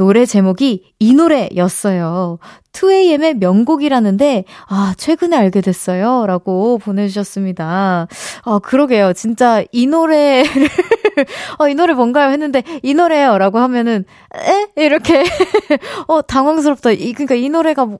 노래 0.00 0.24
제목이 0.24 0.94
이 0.98 1.12
노래였어요. 1.12 2.38
2AM의 2.72 3.38
명곡이라는데, 3.38 4.44
아, 4.68 4.94
최근에 4.96 5.36
알게 5.36 5.60
됐어요. 5.60 6.24
라고 6.26 6.78
보내주셨습니다. 6.78 8.06
아, 8.44 8.58
그러게요. 8.60 9.12
진짜 9.12 9.62
이 9.72 9.86
노래를, 9.86 10.44
어, 11.58 11.68
이 11.68 11.74
노래 11.74 11.94
뭔가요? 11.94 12.30
했는데, 12.30 12.62
이 12.82 12.94
노래요. 12.94 13.38
라고 13.38 13.58
하면은, 13.58 14.04
에? 14.36 14.82
이렇게, 14.84 15.24
어, 16.08 16.22
당황스럽다. 16.22 16.92
이, 16.92 17.12
그니까 17.12 17.34
이 17.34 17.48
노래가 17.48 17.86
뭐, 17.86 17.98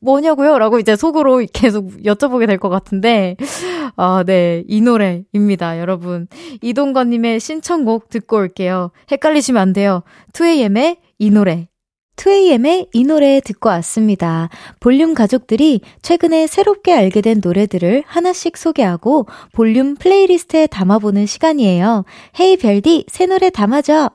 뭐냐고요? 0.00 0.58
라고 0.58 0.78
이제 0.78 0.94
속으로 0.96 1.44
계속 1.52 1.88
여쭤보게 2.04 2.46
될 2.46 2.58
것 2.58 2.68
같은데, 2.68 3.36
아, 3.96 4.22
네. 4.26 4.62
이 4.68 4.80
노래입니다. 4.80 5.80
여러분. 5.80 6.28
이동건님의 6.60 7.40
신청곡 7.40 8.08
듣고 8.10 8.36
올게요. 8.36 8.90
헷갈리시면 9.10 9.60
안 9.60 9.72
돼요. 9.72 10.02
2AM의 10.32 10.98
이 11.18 11.30
노래 11.30 11.68
2AM의 12.16 12.88
이 12.92 13.04
노래 13.04 13.40
듣고 13.40 13.68
왔습니다. 13.70 14.48
볼륨 14.80 15.14
가족들이 15.14 15.80
최근에 16.02 16.46
새롭게 16.46 16.92
알게 16.92 17.20
된 17.20 17.40
노래들을 17.42 18.04
하나씩 18.06 18.56
소개하고 18.56 19.26
볼륨 19.52 19.94
플레이리스트에 19.96 20.66
담아보는 20.66 21.26
시간이에요. 21.26 22.04
Hey 22.38 22.56
별디, 22.58 23.06
새 23.08 23.26
노래 23.26 23.50
담아줘! 23.50 24.10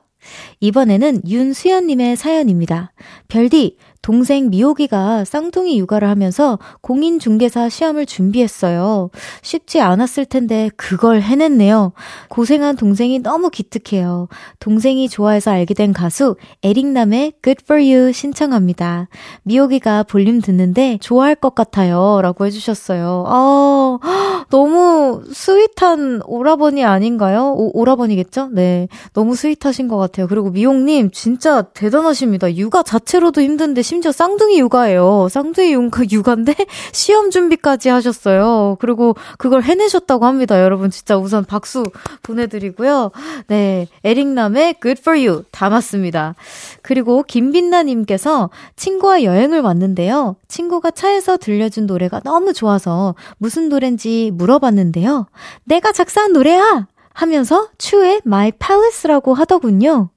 이번에는 0.60 1.22
윤수연님의 1.26 2.16
사연입니다. 2.16 2.92
별디, 3.28 3.76
동생 4.02 4.50
미옥이가 4.50 5.24
쌍둥이 5.24 5.78
육아를 5.80 6.08
하면서 6.08 6.58
공인중개사 6.80 7.68
시험을 7.68 8.06
준비했어요. 8.06 9.10
쉽지 9.42 9.80
않았을 9.80 10.24
텐데 10.24 10.70
그걸 10.76 11.20
해냈네요. 11.20 11.92
고생한 12.28 12.76
동생이 12.76 13.18
너무 13.20 13.50
기특해요. 13.50 14.28
동생이 14.60 15.08
좋아해서 15.08 15.50
알게 15.50 15.74
된 15.74 15.92
가수 15.92 16.36
에릭남의 16.62 17.34
Good 17.42 17.62
For 17.64 17.82
You 17.82 18.12
신청합니다. 18.12 19.08
미옥이가 19.42 20.04
볼륨 20.04 20.40
듣는데 20.40 20.98
좋아할 21.00 21.34
것 21.34 21.54
같아요. 21.54 22.20
라고 22.22 22.46
해주셨어요. 22.46 23.24
아, 23.26 24.37
너무 24.50 25.22
sweet한 25.30 26.22
오라버니 26.24 26.84
아닌가요? 26.84 27.52
오, 27.56 27.70
오라버니겠죠? 27.78 28.48
네. 28.52 28.88
너무 29.12 29.36
스윗하신 29.36 29.88
것 29.88 29.98
같아요. 29.98 30.26
그리고 30.26 30.50
미옥님 30.50 31.10
진짜 31.10 31.62
대단하십니다. 31.62 32.54
육아 32.56 32.82
자체로도 32.82 33.42
힘든데 33.42 33.82
심지어 33.82 34.10
쌍둥이 34.10 34.58
육아예요. 34.58 35.28
쌍둥이 35.30 35.72
육아, 35.72 36.02
육아인데 36.10 36.54
시험 36.92 37.30
준비까지 37.30 37.90
하셨어요. 37.90 38.76
그리고 38.80 39.14
그걸 39.36 39.62
해내셨다고 39.62 40.24
합니다. 40.24 40.62
여러분 40.62 40.90
진짜 40.90 41.18
우선 41.18 41.44
박수 41.44 41.84
보내드리고요. 42.22 43.10
네, 43.48 43.86
에릭남의 44.04 44.76
Good 44.80 45.00
For 45.00 45.18
You 45.18 45.44
담았습니다. 45.50 46.34
그리고 46.82 47.22
김빈나님께서 47.22 48.50
친구와 48.76 49.24
여행을 49.24 49.60
왔는데요. 49.60 50.36
친구가 50.48 50.90
차에서 50.92 51.36
들려준 51.36 51.86
노래가 51.86 52.20
너무 52.20 52.52
좋아서 52.54 53.14
무슨 53.36 53.68
노래인지 53.68 54.30
물어봤는데요. 54.38 55.26
내가 55.64 55.92
작사한 55.92 56.32
노래야! 56.32 56.86
하면서 57.12 57.68
추의 57.78 58.20
My 58.24 58.52
Palace라고 58.52 59.34
하더군요. 59.34 60.10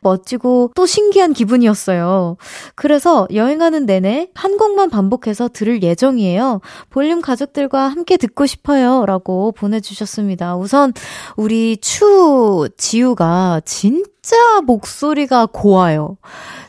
멋지고 0.00 0.70
또 0.74 0.86
신기한 0.86 1.32
기분이었어요. 1.32 2.36
그래서 2.74 3.26
여행하는 3.34 3.86
내내 3.86 4.30
한 4.34 4.56
곡만 4.56 4.88
반복해서 4.88 5.48
들을 5.48 5.82
예정이에요. 5.82 6.60
볼륨 6.90 7.20
가족들과 7.20 7.88
함께 7.88 8.16
듣고 8.16 8.46
싶어요. 8.46 9.04
라고 9.04 9.52
보내주셨습니다. 9.52 10.56
우선 10.56 10.92
우리 11.36 11.76
추 11.78 12.68
지우가 12.76 13.62
진짜 13.64 14.60
목소리가 14.64 15.46
고와요. 15.46 16.16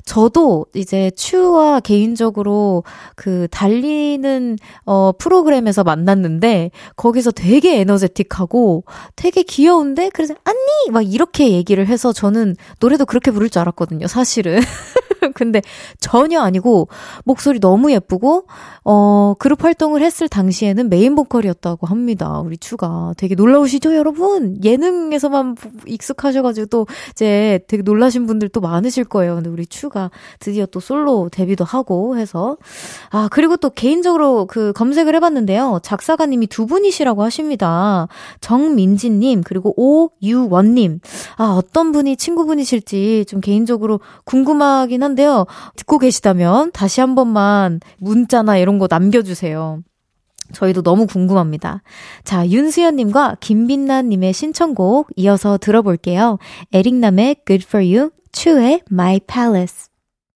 저도 0.07 0.65
이제 0.73 1.11
추와 1.11 1.81
개인적으로 1.81 2.83
그 3.15 3.47
달리는 3.51 4.57
어 4.85 5.11
프로그램에서 5.17 5.83
만났는데 5.83 6.71
거기서 6.95 7.31
되게 7.31 7.79
에너제틱하고 7.81 8.85
되게 9.17 9.43
귀여운데 9.43 10.09
그래서 10.13 10.33
언니 10.45 10.91
막 10.91 11.01
이렇게 11.01 11.51
얘기를 11.51 11.85
해서 11.87 12.13
저는 12.13 12.55
노래도 12.79 13.05
그렇게 13.05 13.31
부를 13.31 13.49
줄 13.49 13.59
알았거든요, 13.59 14.07
사실은. 14.07 14.61
근데 15.35 15.61
전혀 15.99 16.41
아니고 16.41 16.87
목소리 17.23 17.59
너무 17.59 17.91
예쁘고 17.91 18.45
어 18.83 19.35
그룹 19.39 19.63
활동을 19.63 20.01
했을 20.01 20.27
당시에는 20.29 20.89
메인 20.89 21.15
보컬이었다고 21.15 21.87
합니다. 21.87 22.39
우리 22.39 22.57
추가 22.57 23.13
되게 23.17 23.35
놀라우시죠, 23.35 23.95
여러분? 23.95 24.57
예능에서만 24.63 25.55
익숙하셔가지고 25.85 26.67
또 26.67 26.87
이제 27.11 27.59
되게 27.67 27.83
놀라신 27.83 28.25
분들 28.27 28.49
도 28.49 28.61
많으실 28.61 29.03
거예요. 29.03 29.35
근데 29.35 29.49
우리 29.49 29.65
추가 29.65 30.09
드디어 30.39 30.65
또 30.65 30.79
솔로 30.79 31.29
데뷔도 31.29 31.63
하고 31.65 32.17
해서 32.17 32.57
아 33.09 33.27
그리고 33.31 33.57
또 33.57 33.69
개인적으로 33.69 34.45
그 34.45 34.71
검색을 34.73 35.15
해봤는데요. 35.15 35.79
작사가님이 35.83 36.47
두 36.47 36.65
분이시라고 36.65 37.23
하십니다. 37.23 38.07
정민지님 38.41 39.43
그리고 39.43 39.73
오유원님 39.75 40.99
아 41.37 41.55
어떤 41.57 41.91
분이 41.91 42.15
친구분이실지 42.17 43.25
좀 43.27 43.41
개인적으로 43.41 43.99
궁금하긴 44.25 45.03
한데. 45.03 45.16
한데요. 45.17 45.47
듣고 45.75 45.97
계시다면 45.97 46.71
다시 46.71 47.01
한 47.01 47.15
번만 47.15 47.79
문자나 47.97 48.57
이런 48.57 48.77
거 48.77 48.87
남겨주세요. 48.89 49.81
저희도 50.53 50.83
너무 50.83 51.07
궁금합니다. 51.07 51.81
자, 52.23 52.47
윤수연님과 52.47 53.37
김빛나님의 53.41 54.31
신청곡 54.31 55.09
이어서 55.17 55.57
들어볼게요. 55.57 56.37
에릭남의 56.71 57.37
Good 57.45 57.65
For 57.67 57.85
You, 57.85 58.11
추의 58.31 58.81
My 58.89 59.19
Palace. 59.19 59.87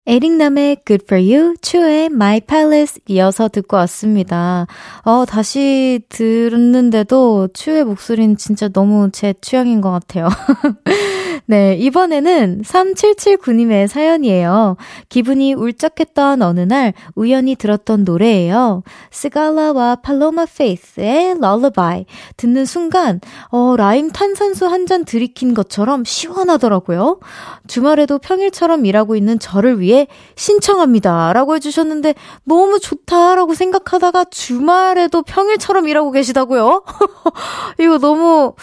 에릭남의 0.05 0.83
Good 0.87 1.03
For 1.03 1.21
You, 1.21 1.55
추의 1.61 2.05
My 2.05 2.39
Palace 2.39 3.01
이어서 3.07 3.49
듣고 3.49 3.75
왔습니다. 3.77 4.67
어, 5.03 5.25
다시 5.25 5.99
들었는데도 6.07 7.49
추의 7.53 7.83
목소리는 7.83 8.37
진짜 8.37 8.69
너무 8.69 9.09
제 9.11 9.33
취향인 9.41 9.81
것 9.81 9.91
같아요. 9.91 10.29
네, 11.49 11.75
이번에는 11.75 12.61
3779님의 12.65 13.87
사연이에요. 13.87 14.75
기분이 15.07 15.53
울적했던 15.53 16.41
어느 16.41 16.59
날 16.59 16.93
우연히 17.15 17.55
들었던 17.55 18.03
노래예요. 18.03 18.83
스갈라와 19.11 19.95
팔로마 20.03 20.45
페이스의 20.45 21.31
Lullaby. 21.37 22.05
듣는 22.35 22.65
순간, 22.65 23.21
어, 23.49 23.75
라임 23.77 24.11
탄산수 24.11 24.65
한 24.67 24.87
잔 24.87 25.03
들이킨 25.03 25.53
것처럼 25.53 26.05
시원하더라고요. 26.05 27.19
주말에도 27.67 28.19
평일처럼 28.19 28.85
일하고 28.85 29.17
있는 29.17 29.37
저를 29.37 29.81
위해 29.81 30.07
신청합니다. 30.37 31.33
라고 31.33 31.55
해주셨는데, 31.55 32.13
너무 32.45 32.79
좋다라고 32.79 33.53
생각하다가 33.53 34.25
주말에도 34.25 35.23
평일처럼 35.23 35.87
일하고 35.89 36.11
계시다고요? 36.11 36.83
이거 37.79 37.97
너무, 37.99 38.53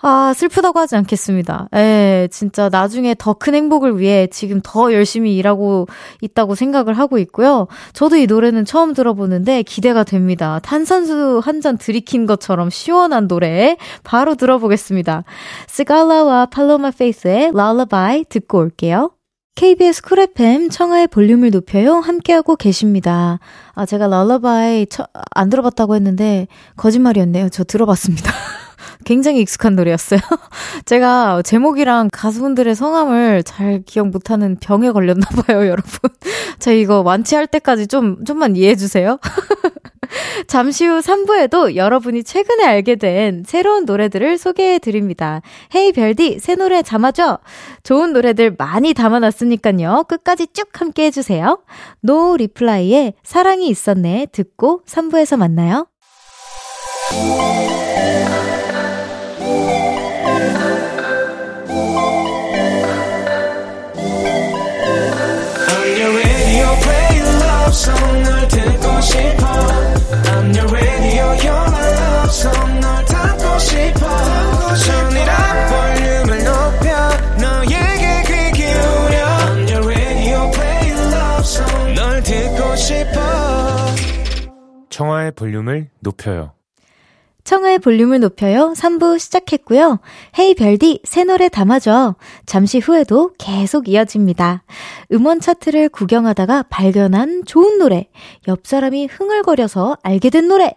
아, 0.00 0.32
슬프다고 0.34 0.78
하지 0.78 0.96
않겠습니다. 0.96 1.68
예, 1.74 2.28
진짜 2.34 2.68
나중에 2.68 3.14
더 3.18 3.34
큰 3.34 3.54
행복을 3.54 3.98
위해 3.98 4.26
지금 4.30 4.60
더 4.62 4.92
열심히 4.92 5.36
일하고 5.36 5.86
있다고 6.22 6.54
생각을 6.54 6.94
하고 6.98 7.18
있고요. 7.18 7.66
저도 7.92 8.16
이 8.16 8.26
노래는 8.26 8.64
처음 8.64 8.92
들어보는데 8.94 9.62
기대가 9.62 10.02
됩니다. 10.04 10.60
탄산수 10.62 11.40
한 11.44 11.60
잔 11.60 11.78
들이킨 11.78 12.26
것처럼 12.26 12.68
시원한 12.70 13.26
노래 13.28 13.76
바로 14.02 14.34
들어보겠습니다. 14.34 15.24
시갈라와 15.68 16.46
팔로마 16.46 16.90
페이스의 16.90 17.52
Lullaby 17.54 18.24
듣고 18.28 18.58
올게요. 18.58 19.12
KBS 19.56 20.02
쿨 20.02 20.18
FM 20.18 20.68
청하의 20.68 21.06
볼륨을 21.08 21.50
높여요 21.50 21.94
함께하고 21.94 22.56
계십니다. 22.56 23.38
아 23.74 23.86
제가 23.86 24.08
Lullaby 24.08 24.86
안 25.30 25.48
들어봤다고 25.48 25.94
했는데 25.94 26.48
거짓말이었네요. 26.76 27.48
저 27.50 27.62
들어봤습니다. 27.62 28.32
굉장히 29.04 29.40
익숙한 29.40 29.76
노래였어요. 29.76 30.20
제가 30.86 31.42
제목이랑 31.42 32.08
가수분들의 32.12 32.74
성함을 32.74 33.42
잘 33.44 33.82
기억 33.86 34.08
못하는 34.08 34.56
병에 34.60 34.90
걸렸나 34.90 35.26
봐요, 35.42 35.66
여러분. 35.68 36.10
제가 36.58 36.74
이거 36.74 37.00
완치할 37.00 37.46
때까지 37.46 37.86
좀, 37.86 38.24
좀만 38.24 38.56
이해해 38.56 38.76
주세요. 38.76 39.18
잠시 40.46 40.86
후 40.86 41.00
3부에도 41.00 41.76
여러분이 41.76 42.24
최근에 42.24 42.64
알게 42.64 42.96
된 42.96 43.42
새로운 43.46 43.84
노래들을 43.84 44.38
소개해 44.38 44.78
드립니다. 44.78 45.40
Hey 45.74 45.92
별디, 45.92 46.38
새 46.40 46.54
노래 46.54 46.82
담아줘! 46.82 47.38
좋은 47.82 48.12
노래들 48.12 48.54
많이 48.58 48.94
담아놨으니까요. 48.94 50.04
끝까지 50.08 50.48
쭉 50.52 50.68
함께 50.72 51.06
해주세요. 51.06 51.62
노 52.00 52.36
리플라이의 52.36 53.14
사랑이 53.22 53.68
있었네 53.68 54.26
듣고 54.32 54.82
3부에서 54.86 55.36
만나요. 55.36 55.86
청하의 84.94 85.32
볼륨을 85.32 85.90
높여요 85.98 86.52
청하의 87.44 87.78
볼륨을 87.78 88.20
높여요. 88.20 88.72
3부 88.74 89.18
시작했고요. 89.18 90.00
헤이 90.38 90.54
별디, 90.54 91.02
새 91.04 91.24
노래 91.24 91.50
담아줘. 91.50 92.16
잠시 92.46 92.78
후에도 92.78 93.32
계속 93.38 93.86
이어집니다. 93.86 94.64
음원 95.12 95.40
차트를 95.40 95.90
구경하다가 95.90 96.64
발견한 96.70 97.42
좋은 97.44 97.78
노래. 97.78 98.08
옆 98.48 98.66
사람이 98.66 99.06
흥얼거려서 99.06 99.98
알게 100.02 100.30
된 100.30 100.48
노래. 100.48 100.72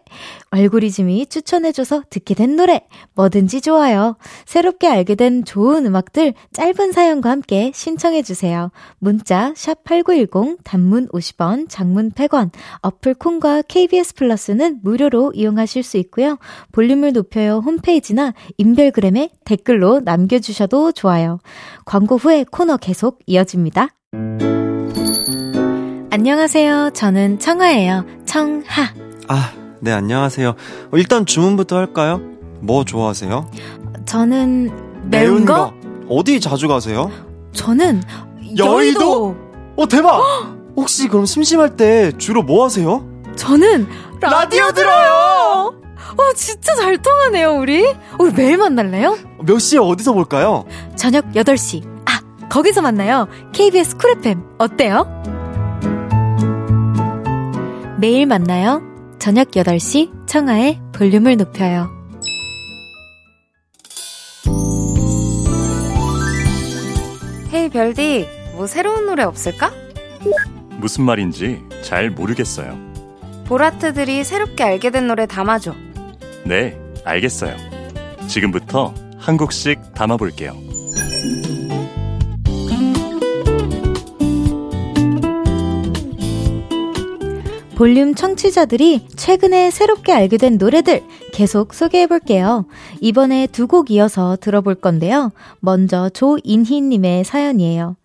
알고리즘이 0.49 1.27
추천해줘서 1.27 2.03
듣게 2.09 2.33
된 2.33 2.57
노래. 2.57 2.81
뭐든지 3.15 3.61
좋아요. 3.61 4.17
새롭게 4.45 4.87
알게 4.87 5.15
된 5.15 5.45
좋은 5.45 5.85
음악들 5.85 6.33
짧은 6.51 6.91
사연과 6.91 7.29
함께 7.29 7.71
신청해주세요. 7.73 8.71
문자, 8.99 9.53
샵8910, 9.53 10.57
단문 10.65 11.07
50원, 11.09 11.69
장문 11.69 12.11
100원, 12.11 12.51
어플 12.81 13.13
콩과 13.13 13.63
KBS 13.63 14.15
플러스는 14.15 14.79
무료로 14.83 15.31
이용하실 15.33 15.83
수 15.83 15.97
있고요. 15.97 16.37
볼륨을 16.71 17.13
높여요 17.13 17.59
홈페이지나 17.65 18.33
인별그램에 18.57 19.29
댓글로 19.45 20.01
남겨주셔도 20.03 20.91
좋아요. 20.91 21.39
광고 21.85 22.17
후에 22.17 22.45
코너 22.49 22.77
계속 22.77 23.19
이어집니다. 23.25 23.89
안녕하세요. 26.09 26.91
저는 26.93 27.39
청하예요. 27.39 28.05
청하. 28.25 28.93
아, 29.27 29.51
네, 29.81 29.91
안녕하세요. 29.91 30.49
어, 30.49 30.97
일단 30.97 31.25
주문부터 31.25 31.77
할까요? 31.77 32.21
뭐 32.61 32.83
좋아하세요? 32.83 33.51
저는 34.05 35.09
매운, 35.09 35.09
매운 35.09 35.45
거? 35.45 35.53
거? 35.53 35.73
어디 36.09 36.39
자주 36.39 36.67
가세요? 36.67 37.11
저는 37.53 38.01
여의도. 38.57 38.65
여의도? 38.65 39.35
어, 39.75 39.87
대박! 39.87 40.21
혹시 40.75 41.07
그럼 41.07 41.25
심심할 41.25 41.75
때 41.75 42.11
주로 42.17 42.41
뭐 42.43 42.65
하세요? 42.65 43.05
저는 43.35 43.87
라디오, 44.21 44.61
라디오 44.61 44.71
들어요! 44.71 44.96
어, 46.17 46.33
진짜 46.35 46.75
잘 46.75 46.97
통하네요, 46.97 47.55
우리. 47.57 47.85
우리 48.19 48.31
매일 48.33 48.57
만날래요? 48.57 49.17
몇 49.45 49.59
시에 49.59 49.79
어디서 49.79 50.13
볼까요? 50.13 50.65
저녁 50.95 51.25
8시. 51.33 51.83
아, 52.05 52.19
거기서 52.49 52.81
만나요. 52.81 53.27
KBS 53.53 53.97
쿨 53.97 54.11
FM. 54.19 54.43
어때요? 54.57 55.05
매일 57.99 58.25
만나요. 58.25 58.81
저녁 59.19 59.51
8시 59.51 60.27
청하의 60.27 60.79
볼륨을 60.93 61.37
높여요. 61.37 61.89
헤이 67.53 67.69
별디, 67.69 68.27
뭐 68.55 68.67
새로운 68.67 69.05
노래 69.05 69.23
없을까? 69.23 69.71
무슨 70.77 71.05
말인지 71.05 71.63
잘 71.83 72.09
모르겠어요. 72.09 72.77
보라트들이 73.45 74.23
새롭게 74.23 74.63
알게 74.63 74.89
된 74.91 75.07
노래 75.07 75.25
담아줘. 75.25 75.73
네, 76.47 76.79
알겠어요. 77.03 77.57
지금부터 78.29 78.93
한 79.17 79.35
곡씩 79.35 79.93
담아볼게요. 79.93 80.55
볼륨 87.75 88.15
청취자들이 88.15 89.07
최근에 89.17 89.71
새롭게 89.71 90.13
알게 90.13 90.37
된 90.37 90.57
노래들 90.57 91.03
계속 91.37 91.73
소개해 91.75 92.07
볼게요. 92.07 92.65
이번에 92.99 93.45
두 93.47 93.67
곡 93.67 93.91
이어서 93.91 94.37
들어볼 94.39 94.75
건데요. 94.75 95.31
먼저 95.59 96.09
조인희님의 96.09 97.25
사연이에요. 97.25 97.97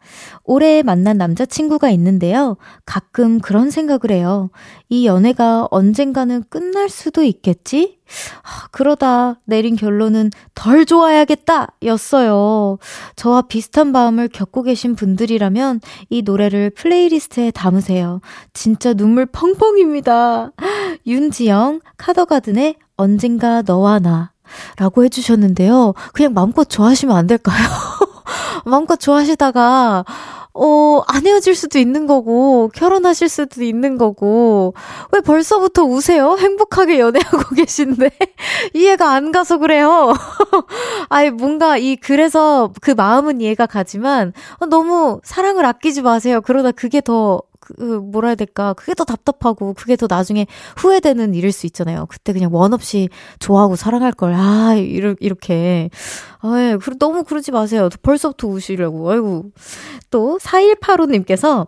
올해 0.45 0.83
만난 0.83 1.17
남자친구가 1.17 1.91
있는데요. 1.91 2.57
가끔 2.85 3.39
그런 3.41 3.71
생각을 3.71 4.11
해요. 4.11 4.51
이 4.89 5.07
연애가 5.07 5.69
언젠가는 5.71 6.43
끝날 6.51 6.89
수도 6.89 7.23
있겠지? 7.23 7.99
아, 8.43 8.67
그러다 8.73 9.41
내린 9.45 9.77
결론은 9.77 10.31
덜 10.55 10.85
좋아야겠다 10.85 11.75
였어요. 11.85 12.79
저와 13.15 13.43
비슷한 13.43 13.93
마음을 13.93 14.29
겪고 14.29 14.65
계신 14.65 14.97
분들이라면 14.97 15.81
이 16.11 16.23
노래를 16.23 16.71
플레이리스트에 16.71 17.53
담으세요. 17.53 18.21
진짜 18.53 18.93
눈물 18.93 19.27
펑펑입니다. 19.27 20.51
윤지영, 21.07 21.81
카더가든의 21.97 22.75
언젠가 22.97 23.63
너와 23.63 23.99
나 23.99 24.33
라고 24.77 25.05
해주셨는데요. 25.05 25.95
그냥 26.13 26.35
마음껏 26.35 26.69
좋아하시면 26.69 27.17
안 27.17 27.27
될까요? 27.27 27.57
마음껏 28.65 28.97
좋아하시다가, 28.97 30.05
어, 30.55 31.03
안 31.07 31.27
헤어질 31.27 31.55
수도 31.55 31.79
있는 31.79 32.07
거고, 32.07 32.71
결혼하실 32.75 33.29
수도 33.29 33.63
있는 33.65 33.97
거고, 33.99 34.75
왜 35.13 35.21
벌써부터 35.21 35.85
우세요? 35.85 36.37
행복하게 36.39 37.01
연애하고 37.01 37.55
계신데? 37.57 38.11
이해가 38.75 39.13
안 39.13 39.33
가서 39.33 39.59
그래요. 39.59 40.13
아이, 41.09 41.31
뭔가 41.31 41.79
이, 41.79 41.97
그래서 41.97 42.71
그 42.81 42.91
마음은 42.91 43.41
이해가 43.41 43.67
가지만, 43.67 44.33
어, 44.61 44.67
너무 44.67 45.21
사랑을 45.25 45.65
아끼지 45.65 46.03
마세요. 46.03 46.41
그러다 46.41 46.73
그게 46.73 47.01
더 47.01 47.43
그, 47.63 47.73
뭐라 47.83 48.29
해야 48.29 48.35
될까. 48.35 48.75
그게 48.75 48.95
더 48.95 49.05
답답하고, 49.05 49.75
그게 49.75 49.97
더 49.97 50.07
나중에 50.09 50.47
후회되는 50.77 51.35
일일 51.35 51.53
수 51.53 51.67
있잖아요. 51.67 52.07
그때 52.07 52.33
그냥 52.33 52.53
원 52.53 52.75
없이 52.75 53.09
좋아하고 53.39 53.77
사랑할 53.77 54.13
걸. 54.13 54.35
아, 54.35 54.75
이렇게. 54.75 55.89
아, 56.41 56.55
예. 56.59 56.77
너무 56.99 57.25
그러지 57.25 57.53
마세요. 57.53 57.89
벌써부터 58.03 58.49
우시려고. 58.49 59.11
아이고. 59.11 59.45
또, 60.11 60.39
4185님께서, 60.43 61.67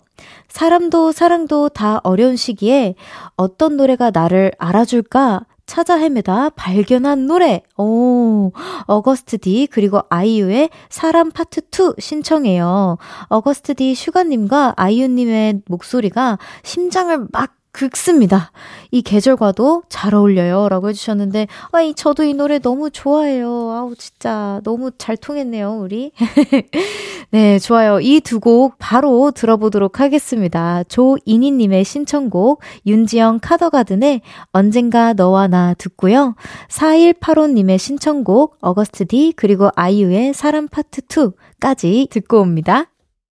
사람도 0.49 1.13
사랑도 1.13 1.69
다 1.69 2.01
어려운 2.05 2.37
시기에 2.37 2.95
어떤 3.37 3.77
노래가 3.77 4.11
나를 4.13 4.53
알아줄까 4.59 5.47
찾아 5.67 5.97
헤매다 5.97 6.51
발견한 6.51 7.27
노래. 7.27 7.63
오, 7.77 8.53
어거스트 8.87 9.39
D 9.39 9.67
그리고 9.71 10.03
아이유의 10.09 10.71
사람 10.89 11.31
파트 11.31 11.63
2 11.73 12.01
신청해요. 12.01 12.99
어거스트 13.29 13.75
D 13.75 13.95
슈가님과 13.95 14.75
아이유님의 14.77 15.63
목소리가 15.67 16.39
심장을 16.63 17.27
막 17.33 17.55
긁습니다. 17.75 18.53
이 18.93 19.03
계절과도 19.03 19.83
잘 19.89 20.15
어울려요. 20.15 20.69
라고 20.69 20.89
해주셨는데, 20.89 21.49
아, 21.73 21.81
이, 21.83 21.93
저도 21.95 22.23
이 22.25 22.33
노래 22.33 22.59
너무 22.61 22.91
좋아해요. 22.91 23.49
아우, 23.73 23.95
진짜 23.97 24.61
너무 24.65 24.93
잘 24.97 25.17
통했네요, 25.17 25.79
우리. 25.81 26.13
네, 27.31 27.59
좋아요. 27.59 27.99
이 28.01 28.21
두 28.21 28.39
곡 28.41 28.77
바로 28.79 29.31
들어보도록 29.33 30.01
하겠습니다. 30.01 30.85
조이니님의 30.85 31.85
신청곡, 31.85 32.61
윤지영 32.87 33.41
카더가든의 33.43 34.21
언젠가 34.53 35.13
너와 35.13 35.49
나 35.49 35.75
듣고요. 35.75 36.37
4185님의 36.71 37.79
신청곡, 37.79 38.57
어거스트 38.61 39.07
D, 39.07 39.33
그리고 39.37 39.71
아이유의 39.75 40.35
사람 40.35 40.69
파트 40.69 41.01
2까지 41.03 42.09
듣고 42.11 42.41
옵니다. 42.41 42.87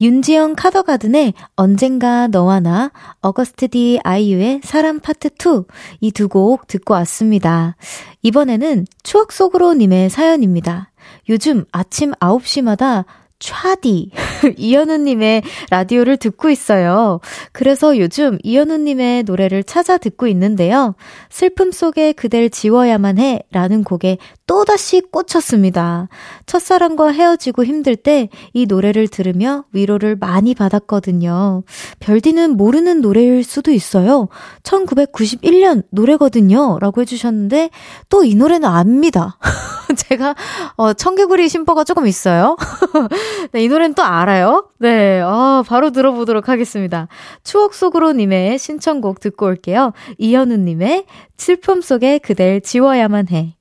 윤지영 0.01 0.55
카더가든의 0.55 1.33
언젠가 1.57 2.27
너와 2.27 2.61
나, 2.61 2.91
어거스트 3.21 3.67
디 3.67 3.99
아이유의 4.03 4.61
사람 4.63 4.99
파트 5.01 5.27
2 5.29 5.65
이 5.99 6.11
두 6.11 6.29
곡 6.29 6.67
듣고 6.67 6.93
왔습니다. 6.93 7.75
이번에는 8.21 8.85
추억 9.03 9.33
속으로 9.33 9.73
님의 9.73 10.09
사연입니다. 10.09 10.91
요즘 11.27 11.65
아침 11.71 12.11
9시마다 12.13 13.03
차디 13.39 14.11
이현우님의 14.57 15.43
라디오를 15.69 16.17
듣고 16.17 16.49
있어요. 16.49 17.19
그래서 17.51 17.97
요즘 17.97 18.37
이현우님의 18.43 19.23
노래를 19.23 19.63
찾아 19.63 19.97
듣고 19.97 20.27
있는데요. 20.27 20.95
슬픔 21.29 21.71
속에 21.71 22.11
그댈 22.13 22.49
지워야만 22.49 23.17
해 23.17 23.41
라는 23.51 23.83
곡에 23.83 24.17
또다시 24.45 25.01
꽂혔습니다. 25.01 26.09
첫사랑과 26.45 27.11
헤어지고 27.11 27.63
힘들 27.63 27.95
때 27.95 28.29
이 28.53 28.65
노래를 28.65 29.07
들으며 29.07 29.63
위로를 29.71 30.15
많이 30.15 30.53
받았거든요. 30.55 31.63
별디는 31.99 32.57
모르는 32.57 33.01
노래일 33.01 33.43
수도 33.43 33.71
있어요. 33.71 34.27
1991년 34.63 35.83
노래거든요. 35.91 36.77
라고 36.79 37.01
해주셨는데 37.01 37.69
또 38.09 38.23
이 38.23 38.35
노래는 38.35 38.67
압니다. 38.67 39.37
제가 39.95 40.35
어, 40.75 40.93
청개구리 40.93 41.49
심보가 41.49 41.83
조금 41.83 42.07
있어요. 42.07 42.57
네, 43.51 43.63
이 43.63 43.67
노래는 43.67 43.95
또 43.95 44.03
알아요. 44.03 44.69
네, 44.79 45.19
어, 45.21 45.63
바로 45.67 45.91
들어보도록 45.91 46.49
하겠습니다. 46.49 47.07
추억 47.43 47.73
속으로 47.73 48.13
님의 48.13 48.59
신청곡 48.59 49.19
듣고 49.19 49.45
올게요. 49.47 49.93
이현우 50.17 50.57
님의 50.57 51.05
슬픔 51.37 51.81
속에 51.81 52.19
그댈 52.19 52.61
지워야만 52.61 53.29
해. 53.31 53.55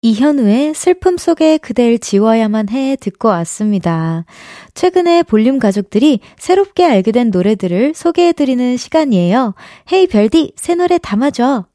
이현우의 0.00 0.74
슬픔 0.74 1.16
속에 1.16 1.58
그댈 1.58 1.98
지워야만 1.98 2.68
해 2.68 2.94
듣고 2.94 3.28
왔습니다. 3.28 4.24
최근에 4.74 5.24
볼륨 5.24 5.58
가족들이 5.58 6.20
새롭게 6.36 6.84
알게 6.84 7.10
된 7.10 7.30
노래들을 7.30 7.94
소개해드리는 7.96 8.76
시간이에요. 8.76 9.54
헤이 9.92 10.06
별디, 10.06 10.52
새 10.54 10.76
노래 10.76 10.98
담아줘. 10.98 11.66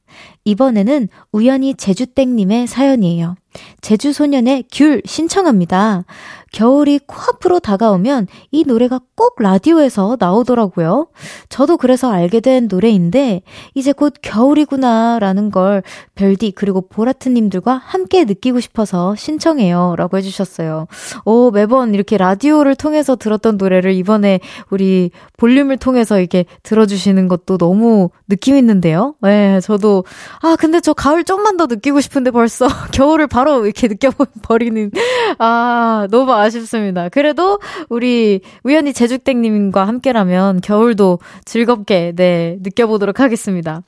이번에는 0.45 1.09
우연히 1.33 1.75
제주땡님의 1.75 2.67
사연이에요. 2.67 3.35
제주소년의 3.81 4.65
귤 4.71 5.01
신청합니다. 5.05 6.05
겨울이 6.53 6.99
코앞으로 7.07 7.59
다가오면 7.59 8.27
이 8.51 8.63
노래가 8.65 9.01
꼭 9.15 9.35
라디오에서 9.39 10.17
나오더라고요. 10.19 11.07
저도 11.49 11.77
그래서 11.77 12.11
알게 12.11 12.39
된 12.39 12.67
노래인데, 12.69 13.41
이제 13.73 13.91
곧 13.91 14.13
겨울이구나, 14.21 15.17
라는 15.19 15.49
걸 15.49 15.81
별디, 16.15 16.51
그리고 16.51 16.81
보라트님들과 16.81 17.73
함께 17.83 18.23
느끼고 18.23 18.59
싶어서 18.59 19.15
신청해요. 19.15 19.95
라고 19.97 20.17
해주셨어요. 20.17 20.87
오, 21.25 21.49
매번 21.51 21.95
이렇게 21.95 22.17
라디오를 22.17 22.75
통해서 22.75 23.15
들었던 23.15 23.57
노래를 23.57 23.93
이번에 23.93 24.39
우리 24.69 25.09
볼륨을 25.37 25.77
통해서 25.77 26.19
이렇게 26.19 26.45
들어주시는 26.61 27.27
것도 27.29 27.57
너무 27.57 28.09
느낌 28.29 28.55
있는데요. 28.57 29.15
네, 29.21 29.59
저도, 29.59 30.05
아, 30.41 30.55
근데 30.59 30.81
저 30.81 30.93
가을 30.93 31.23
좀만 31.23 31.57
더 31.57 31.65
느끼고 31.65 31.99
싶은데 31.99 32.29
벌써 32.29 32.67
겨울을 32.93 33.25
바로 33.25 33.65
이렇게 33.65 33.87
느껴버리는, 33.87 34.91
아, 35.39 36.07
너무 36.11 36.31
아쉽습니다. 36.43 37.09
그래도 37.09 37.59
우리 37.89 38.41
우연히 38.63 38.93
제죽땡님과 38.93 39.87
함께라면 39.87 40.61
겨울도 40.61 41.19
즐겁게, 41.45 42.13
네, 42.15 42.57
느껴보도록 42.61 43.19
하겠습니다. 43.19 43.81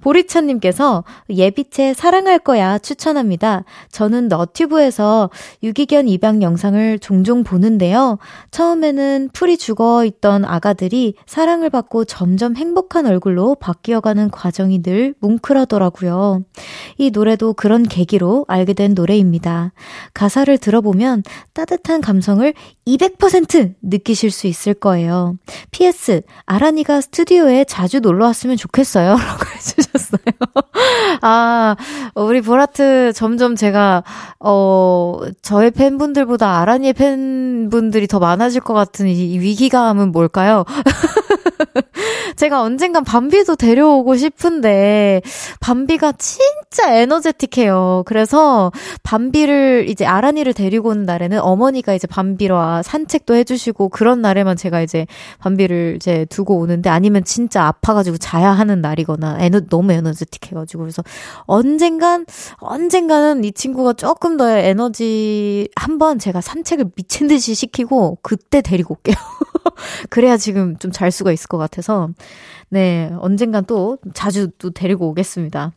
보리찬님께서 0.00 1.04
예비체 1.28 1.94
사랑할 1.94 2.38
거야 2.38 2.78
추천합니다. 2.78 3.64
저는 3.90 4.28
너튜브에서 4.28 5.30
유기견 5.62 6.08
입양 6.08 6.42
영상을 6.42 6.98
종종 6.98 7.44
보는데요. 7.44 8.18
처음에는 8.50 9.30
풀이 9.32 9.56
죽어 9.56 10.04
있던 10.04 10.44
아가들이 10.44 11.14
사랑을 11.26 11.70
받고 11.70 12.04
점점 12.04 12.56
행복한 12.56 13.06
얼굴로 13.06 13.56
바뀌어가는 13.56 14.30
과정이 14.30 14.82
늘 14.82 15.14
뭉클하더라고요. 15.20 16.44
이 16.98 17.10
노래도 17.10 17.52
그런 17.52 17.82
계기로 17.84 18.44
알게 18.48 18.74
된 18.74 18.94
노래입니다. 18.94 19.72
가사를 20.14 20.56
들어보면 20.58 21.22
따뜻한 21.52 21.99
감성을 22.00 22.52
200% 22.86 23.74
느끼실 23.82 24.30
수 24.30 24.46
있을 24.46 24.74
거예요. 24.74 25.36
PS, 25.70 26.22
아란이가 26.46 27.00
스튜디오에 27.00 27.64
자주 27.64 28.00
놀러 28.00 28.26
왔으면 28.26 28.56
좋겠어요. 28.56 29.10
라고 29.16 29.44
해주셨어요. 29.54 30.20
아, 31.22 31.76
우리 32.14 32.40
보라트 32.40 33.12
점점 33.14 33.56
제가, 33.56 34.02
어, 34.40 35.18
저의 35.42 35.70
팬분들보다 35.70 36.58
아란이의 36.60 36.92
팬분들이 36.94 38.06
더 38.06 38.18
많아질 38.18 38.60
것 38.60 38.74
같은 38.74 39.08
이 39.08 39.38
위기감은 39.38 40.12
뭘까요? 40.12 40.64
제가 42.36 42.62
언젠간 42.62 43.04
밤비도 43.04 43.56
데려오고 43.56 44.16
싶은데, 44.16 45.22
밤비가 45.60 46.12
진짜 46.12 46.94
에너제틱해요. 46.94 48.04
그래서 48.06 48.72
밤비를, 49.02 49.86
이제 49.88 50.06
아란이를 50.06 50.54
데리고 50.54 50.90
온 50.90 51.04
날에는 51.04 51.40
어머니가 51.40 51.94
이제 51.94 52.06
밤비와 52.06 52.82
산책도 52.82 53.34
해주시고, 53.34 53.88
그런 53.90 54.22
날에만 54.22 54.56
제가 54.56 54.80
이제 54.82 55.06
밤비를 55.38 55.96
이제 55.96 56.26
두고 56.30 56.58
오는데, 56.58 56.90
아니면 56.90 57.24
진짜 57.24 57.64
아파가지고 57.64 58.18
자야 58.18 58.50
하는 58.50 58.80
날이거나, 58.80 59.38
에너, 59.40 59.60
너무 59.68 59.92
에너제틱해가지고. 59.92 60.82
그래서 60.82 61.02
언젠간, 61.42 62.26
언젠가는 62.58 63.44
이 63.44 63.52
친구가 63.52 63.94
조금 63.94 64.36
더 64.36 64.48
에너지, 64.50 65.68
한번 65.76 66.18
제가 66.18 66.40
산책을 66.40 66.86
미친 66.96 67.28
듯이 67.28 67.54
시키고, 67.54 68.18
그때 68.22 68.60
데리고 68.60 68.94
올게요. 68.94 69.16
그래야 70.10 70.36
지금 70.36 70.76
좀 70.78 70.90
잘 70.92 71.10
수가 71.10 71.32
있을 71.32 71.46
것 71.48 71.58
같아서, 71.58 72.10
네, 72.68 73.10
언젠간 73.20 73.64
또 73.66 73.98
자주 74.14 74.50
또 74.58 74.70
데리고 74.70 75.08
오겠습니다. 75.08 75.72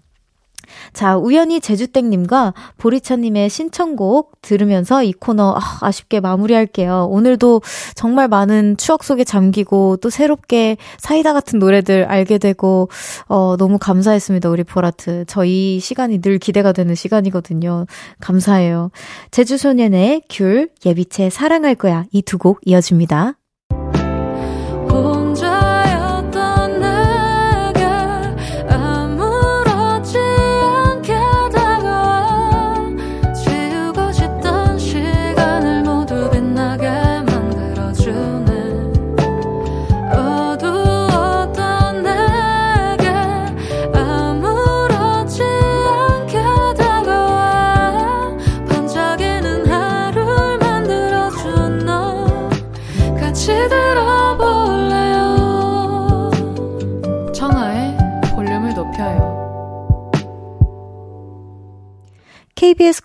자, 0.94 1.18
우연히 1.18 1.60
제주땡님과 1.60 2.54
보리차님의 2.78 3.50
신청곡 3.50 4.42
들으면서 4.42 5.04
이 5.04 5.12
코너 5.12 5.56
아, 5.82 5.92
쉽게 5.92 6.22
마무리할게요. 6.22 7.08
오늘도 7.12 7.62
정말 7.96 8.30
많은 8.30 8.78
추억 8.78 9.04
속에 9.04 9.26
잠기고 9.26 9.98
또 9.98 10.10
새롭게 10.10 10.78
사이다 11.00 11.34
같은 11.34 11.60
노래들 11.60 12.06
알게 12.06 12.38
되고 12.38 12.90
어, 13.28 13.58
너무 13.58 13.78
감사했습니다. 13.78 14.50
우리 14.50 14.64
보라트. 14.64 15.26
저희 15.28 15.80
시간이 15.82 16.22
늘 16.22 16.38
기대가 16.40 16.72
되는 16.72 16.96
시간이거든요. 16.96 17.86
감사해요. 18.22 18.90
제주소년의 19.32 20.24
귤, 20.30 20.70
예비체 20.86 21.30
사랑할 21.30 21.76
거야 21.76 22.06
이 22.14 22.22
두 22.22 22.38
곡 22.38 22.62
이어집니다. 22.66 23.36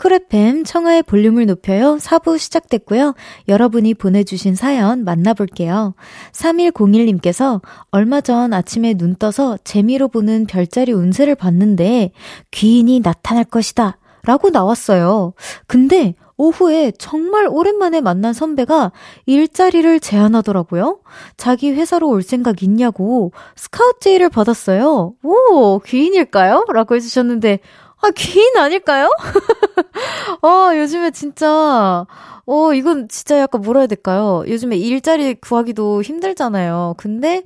쿨 0.09 0.15
FM 0.15 0.65
청하의 0.65 1.03
볼륨을 1.03 1.45
높여요. 1.45 1.99
4부 2.01 2.39
시작됐고요. 2.39 3.15
여러분이 3.47 3.93
보내주신 3.93 4.55
사연 4.55 5.05
만나볼게요. 5.05 5.95
3101님께서 6.33 7.61
얼마 7.91 8.23
전 8.23 8.55
아침에 8.55 8.95
눈 8.95 9.15
떠서 9.17 9.59
재미로 9.65 10.09
보는 10.09 10.47
별자리 10.47 10.93
운세를 10.93 11.35
봤는데 11.35 12.13
귀인이 12.53 13.01
나타날 13.01 13.45
것이다. 13.45 13.99
라고 14.23 14.49
나왔어요. 14.49 15.35
근데 15.67 16.15
오후에 16.39 16.93
정말 16.99 17.47
오랜만에 17.47 18.01
만난 18.01 18.33
선배가 18.33 18.93
일자리를 19.27 20.01
제안하더라고요. 20.01 21.01
자기 21.37 21.71
회사로 21.73 22.09
올 22.09 22.23
생각 22.23 22.63
있냐고 22.63 23.33
스카우트 23.57 24.01
제의를 24.01 24.31
받았어요. 24.31 25.13
오, 25.23 25.79
귀인일까요? 25.81 26.65
라고 26.73 26.95
해주셨는데, 26.95 27.59
아, 28.01 28.11
귀인 28.17 28.57
아닐까요? 28.57 29.11
어, 30.43 30.71
요즘에 30.77 31.11
진짜, 31.11 32.07
어, 32.47 32.73
이건 32.75 33.09
진짜 33.09 33.39
약간 33.41 33.61
뭐라 33.63 33.81
해야 33.81 33.87
될까요? 33.87 34.45
요즘에 34.47 34.77
일자리 34.77 35.35
구하기도 35.35 36.03
힘들잖아요. 36.03 36.95
근데, 36.97 37.43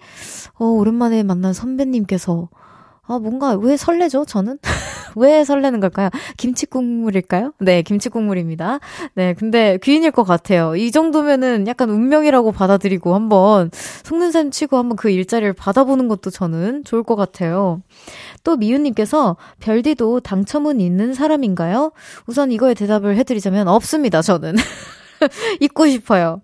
어, 0.59 0.67
오랜만에 0.67 1.23
만난 1.23 1.53
선배님께서, 1.53 2.49
아, 3.09 3.19
뭔가 3.19 3.55
왜 3.57 3.77
설레죠, 3.77 4.25
저는? 4.25 4.59
왜 5.17 5.45
설레는 5.45 5.81
걸까요? 5.81 6.09
김치 6.37 6.67
국물일까요? 6.67 7.53
네, 7.59 7.83
김치 7.83 8.09
국물입니다. 8.09 8.79
네, 9.15 9.35
근데 9.35 9.77
귀인일 9.83 10.13
것 10.13 10.23
같아요. 10.23 10.77
이 10.77 10.91
정도면은 10.93 11.67
약간 11.67 11.91
운명이라고 11.91 12.53
받아들이고 12.53 13.13
한번 13.15 13.71
속는 14.05 14.31
셈 14.31 14.51
치고 14.53 14.79
한번 14.79 14.97
그 14.97 15.11
일자리를 15.11 15.53
받아보는 15.53 16.07
것도 16.09 16.31
저는 16.31 16.85
좋을 16.85 17.03
것 17.03 17.17
같아요. 17.17 17.83
또 18.45 18.57
미유님께서 18.57 19.37
별디도 19.61 20.21
당첨은 20.21 20.81
있는 20.81 21.13
사람인가요? 21.13 21.91
우선 22.27 22.53
이거에 22.53 22.73
대답을 22.75 23.17
해드리자면 23.17 23.67
없습니다, 23.69 24.23
저는. 24.23 24.55
입고 25.61 25.87
싶어요. 25.89 26.41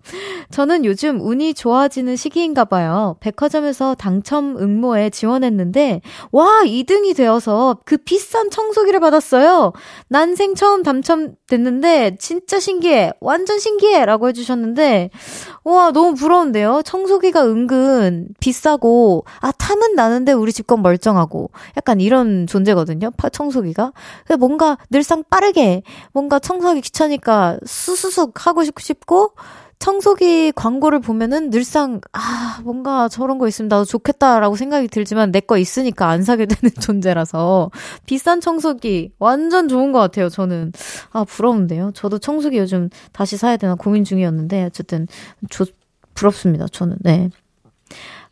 저는 0.51 0.85
요즘 0.85 1.19
운이 1.21 1.53
좋아지는 1.53 2.15
시기인가 2.15 2.65
봐요. 2.65 3.17
백화점에서 3.19 3.95
당첨 3.95 4.57
응모에 4.57 5.09
지원했는데, 5.09 6.01
와, 6.31 6.61
2등이 6.65 7.15
되어서 7.15 7.77
그 7.85 7.97
비싼 7.97 8.49
청소기를 8.49 8.99
받았어요. 8.99 9.73
난생 10.07 10.55
처음 10.55 10.83
당첨됐는데, 10.83 12.17
진짜 12.19 12.59
신기해. 12.59 13.13
완전 13.19 13.59
신기해. 13.59 14.05
라고 14.05 14.27
해주셨는데, 14.29 15.09
와, 15.63 15.91
너무 15.91 16.15
부러운데요? 16.15 16.81
청소기가 16.85 17.45
은근 17.45 18.29
비싸고, 18.39 19.25
아, 19.41 19.51
탐은 19.51 19.95
나는데 19.95 20.31
우리 20.33 20.53
집 20.53 20.69
건 20.69 20.83
멀쩡하고, 20.83 21.49
약간 21.77 21.99
이런 21.99 22.45
존재거든요. 22.45 23.09
파, 23.17 23.29
청소기가. 23.29 23.91
뭔가 24.37 24.77
늘상 24.91 25.23
빠르게, 25.29 25.81
뭔가 26.13 26.37
청소하기 26.37 26.81
귀찮으니까 26.81 27.57
수수숙 27.65 28.45
하고 28.45 28.63
싶 28.63 28.68
고, 29.05 29.33
청소기 29.79 30.51
광고를 30.53 30.99
보면은 30.99 31.51
늘상, 31.51 32.01
아, 32.11 32.59
뭔가 32.65 33.07
저런 33.07 33.37
거 33.37 33.47
있으면 33.47 33.69
나도 33.69 33.85
좋겠다라고 33.85 34.55
생각이 34.57 34.89
들지만 34.89 35.31
내 35.31 35.39
거 35.39 35.57
있으니까 35.57 36.09
안 36.09 36.21
사게 36.23 36.45
되는 36.45 36.71
존재라서 36.81 37.71
비싼 38.05 38.41
청소기 38.41 39.13
완전 39.19 39.67
좋은 39.69 39.91
것 39.93 39.99
같아요, 39.99 40.27
저는. 40.29 40.73
아, 41.11 41.23
부러운데요. 41.23 41.91
저도 41.93 42.19
청소기 42.19 42.57
요즘 42.57 42.89
다시 43.13 43.37
사야 43.37 43.55
되나 43.57 43.75
고민 43.75 44.03
중이었는데, 44.03 44.65
어쨌든, 44.65 45.07
좋, 45.49 45.65
부럽습니다, 46.13 46.67
저는. 46.67 46.97
네. 46.99 47.29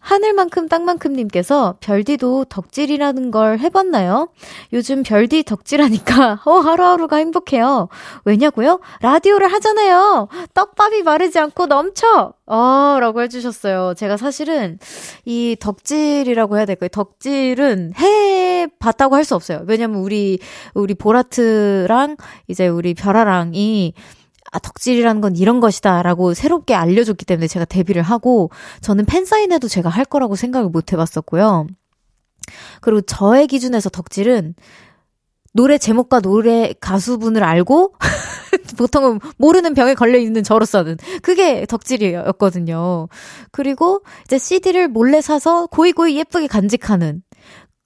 하늘만큼 0.08 0.70
땅만큼님께서 0.70 1.76
별디도 1.82 2.46
덕질이라는 2.46 3.30
걸 3.30 3.60
해봤나요? 3.60 4.30
요즘 4.72 5.04
별디 5.04 5.44
덕질하니까 5.44 6.40
어 6.48 6.52
하루하루가 6.60 7.18
행복해요. 7.18 7.90
왜냐고요? 8.24 8.80
라디오를 9.02 9.52
하잖아요. 9.52 10.30
떡밥이 10.54 11.04
마르지 11.04 11.40
않고 11.40 11.66
넘쳐. 11.66 12.32
어, 12.46 12.98
라고 13.02 13.22
해주셨어요. 13.22 13.96
제가 13.98 14.16
사실은 14.16 14.80
이 15.26 15.58
덕질이라고 15.60 16.56
해야 16.56 16.66
될까요? 16.66 16.88
덕질은 16.88 17.92
해봤다고 18.00 19.16
할 19.16 19.28
수 19.28 19.36
없어요. 19.36 19.66
왜냐면 19.68 20.00
우리, 20.00 20.40
우리 20.74 20.94
보라트랑 20.94 22.16
이제 22.48 22.70
우리 22.70 22.94
별아랑이 22.94 23.94
아, 24.52 24.60
덕질이라는 24.60 25.22
건 25.22 25.36
이런 25.36 25.60
것이다 25.60 26.02
라고 26.04 26.34
새롭게 26.34 26.74
알려줬기 26.74 27.26
때문에 27.26 27.48
제가 27.48 27.66
데뷔를 27.66 28.02
하고 28.02 28.50
저는 28.82 29.06
팬사인회도 29.06 29.68
제가 29.68 29.90
할 29.90 30.06
거라고 30.06 30.36
생각을 30.36 30.70
못 30.70 30.94
해봤었고요. 30.94 31.68
그리고 32.82 33.02
저의 33.02 33.48
기준에서 33.48 33.90
덕질은 33.90 34.56
노래 35.54 35.78
제목과 35.78 36.20
노래 36.20 36.74
가수분을 36.80 37.44
알고 37.44 37.96
보통은 38.78 39.20
모르는 39.38 39.74
병에 39.74 39.96
걸려 39.96 40.18
있는 40.20 40.44
저로서는 40.44 40.98
그게 41.22 41.66
덕질이었거든요. 41.66 43.08
그리고 43.52 44.02
이제 44.26 44.38
CD를 44.38 44.88
몰래 44.88 45.20
사서 45.20 45.68
고이고이 45.68 46.16
예쁘게 46.18 46.48
간직하는 46.48 47.24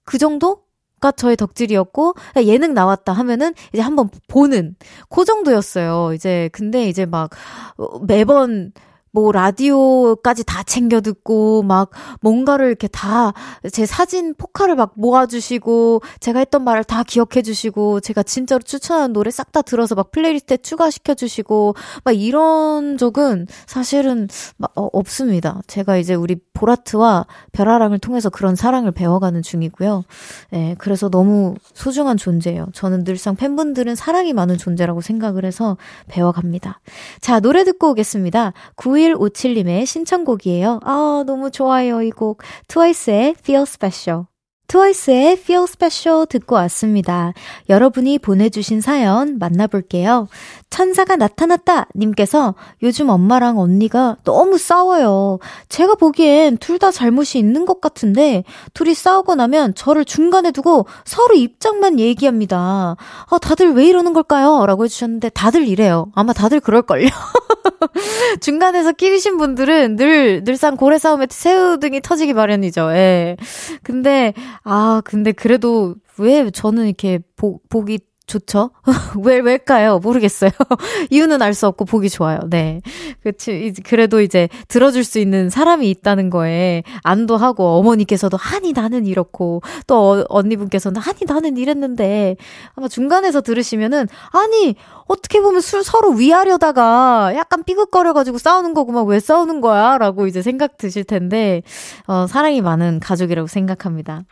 그 0.04 0.18
정도? 0.18 0.62
가 1.02 1.10
저의 1.10 1.36
덕질이었고 1.36 2.14
예능 2.46 2.74
나왔다 2.74 3.12
하면은 3.12 3.54
이제 3.72 3.82
한번 3.82 4.08
보는 4.28 4.76
그 5.10 5.24
정도였어요. 5.24 6.12
이제 6.14 6.48
근데 6.52 6.88
이제 6.88 7.04
막 7.06 7.30
어, 7.76 7.98
매번 7.98 8.72
뭐 9.12 9.32
라디오까지 9.32 10.44
다 10.44 10.62
챙겨 10.64 11.00
듣고 11.00 11.62
막 11.62 11.90
뭔가를 12.20 12.66
이렇게 12.68 12.88
다 12.88 13.32
제 13.72 13.86
사진 13.86 14.34
포카를 14.34 14.74
막 14.74 14.92
모아주시고 14.96 16.02
제가 16.20 16.40
했던 16.40 16.64
말을 16.64 16.84
다 16.84 17.02
기억해 17.02 17.42
주시고 17.42 18.00
제가 18.00 18.22
진짜로 18.22 18.62
추천하는 18.62 19.12
노래 19.12 19.30
싹 19.30 19.52
다 19.52 19.60
들어서 19.60 19.94
막 19.94 20.10
플레이리스트에 20.12 20.56
추가시켜 20.58 21.12
주시고 21.12 21.74
막 22.04 22.12
이런 22.12 22.96
적은 22.96 23.46
사실은 23.66 24.28
막 24.56 24.72
어, 24.76 24.88
없습니다. 24.94 25.60
제가 25.66 25.98
이제 25.98 26.14
우리 26.14 26.36
보라트와 26.54 27.26
별아랑을 27.52 27.98
통해서 27.98 28.30
그런 28.30 28.56
사랑을 28.56 28.92
배워가는 28.92 29.42
중이고요. 29.42 30.04
네, 30.52 30.74
그래서 30.78 31.10
너무 31.10 31.54
소중한 31.74 32.16
존재예요. 32.16 32.68
저는 32.72 33.04
늘상 33.04 33.36
팬분들은 33.36 33.94
사랑이 33.94 34.32
많은 34.32 34.56
존재라고 34.56 35.02
생각을 35.02 35.44
해서 35.44 35.76
배워갑니다. 36.08 36.80
자, 37.20 37.40
노래 37.40 37.64
듣고 37.64 37.90
오겠습니다. 37.90 38.54
9157님의 39.02 39.86
신청곡이에요. 39.86 40.80
아, 40.84 41.24
너무 41.26 41.50
좋아요, 41.50 42.02
이 42.02 42.10
곡. 42.10 42.42
트와이스의 42.68 43.34
Feel 43.40 43.62
Special. 43.66 44.31
트와이스의 44.72 45.32
Feel 45.32 45.64
Special 45.64 46.26
듣고 46.26 46.54
왔습니다. 46.54 47.34
여러분이 47.68 48.18
보내주신 48.18 48.80
사연 48.80 49.38
만나볼게요. 49.38 50.28
천사가 50.70 51.16
나타났다! 51.16 51.88
님께서 51.94 52.54
요즘 52.82 53.10
엄마랑 53.10 53.58
언니가 53.58 54.16
너무 54.24 54.56
싸워요. 54.56 55.38
제가 55.68 55.96
보기엔 55.96 56.56
둘 56.56 56.78
다 56.78 56.90
잘못이 56.90 57.38
있는 57.38 57.66
것 57.66 57.82
같은데, 57.82 58.44
둘이 58.72 58.94
싸우고 58.94 59.34
나면 59.34 59.74
저를 59.74 60.06
중간에 60.06 60.50
두고 60.50 60.86
서로 61.04 61.34
입장만 61.34 62.00
얘기합니다. 62.00 62.96
아, 63.30 63.38
다들 63.38 63.74
왜 63.74 63.86
이러는 63.86 64.14
걸까요? 64.14 64.64
라고 64.66 64.84
해주셨는데, 64.84 65.28
다들 65.28 65.68
이래요. 65.68 66.10
아마 66.14 66.32
다들 66.32 66.58
그럴걸요? 66.60 67.06
중간에서 68.40 68.92
끼리신 68.92 69.36
분들은 69.36 69.96
늘, 69.96 70.42
늘상 70.44 70.76
고래 70.76 70.98
싸움에 70.98 71.26
새우등이 71.28 72.00
터지기 72.00 72.32
마련이죠. 72.32 72.90
예. 72.94 73.36
근데, 73.82 74.32
아, 74.64 75.02
근데 75.04 75.32
그래도 75.32 75.94
왜 76.18 76.50
저는 76.50 76.86
이렇게 76.86 77.20
보, 77.36 77.60
보기 77.68 78.00
좋죠? 78.26 78.70
왜, 79.22 79.40
왜일까요? 79.40 79.98
모르겠어요. 79.98 80.50
이유는 81.10 81.42
알 81.42 81.52
수 81.54 81.66
없고 81.66 81.84
보기 81.84 82.08
좋아요. 82.08 82.38
네. 82.48 82.80
그치. 83.22 83.74
그래도 83.84 84.20
이제 84.20 84.48
들어줄 84.68 85.04
수 85.04 85.18
있는 85.18 85.50
사람이 85.50 85.90
있다는 85.90 86.30
거에 86.30 86.82
안도 87.02 87.36
하고 87.36 87.76
어머니께서도 87.78 88.38
아니 88.40 88.72
나는 88.72 89.06
이렇고 89.06 89.60
또 89.86 90.12
어, 90.12 90.24
언니분께서는 90.28 91.00
아니 91.04 91.18
나는 91.26 91.56
이랬는데 91.56 92.36
아마 92.74 92.88
중간에서 92.88 93.40
들으시면은 93.42 94.06
아니 94.30 94.76
어떻게 95.08 95.40
보면 95.40 95.60
술 95.60 95.82
서로 95.84 96.10
위하려다가 96.12 97.32
약간 97.34 97.64
삐걱거려가지고 97.64 98.38
싸우는 98.38 98.72
거구만 98.72 99.04
왜 99.06 99.20
싸우는 99.20 99.60
거야? 99.60 99.98
라고 99.98 100.26
이제 100.26 100.40
생각 100.42 100.78
드실 100.78 101.04
텐데 101.04 101.62
어, 102.06 102.26
사랑이 102.28 102.62
많은 102.62 103.00
가족이라고 103.00 103.48
생각합니다. 103.48 104.22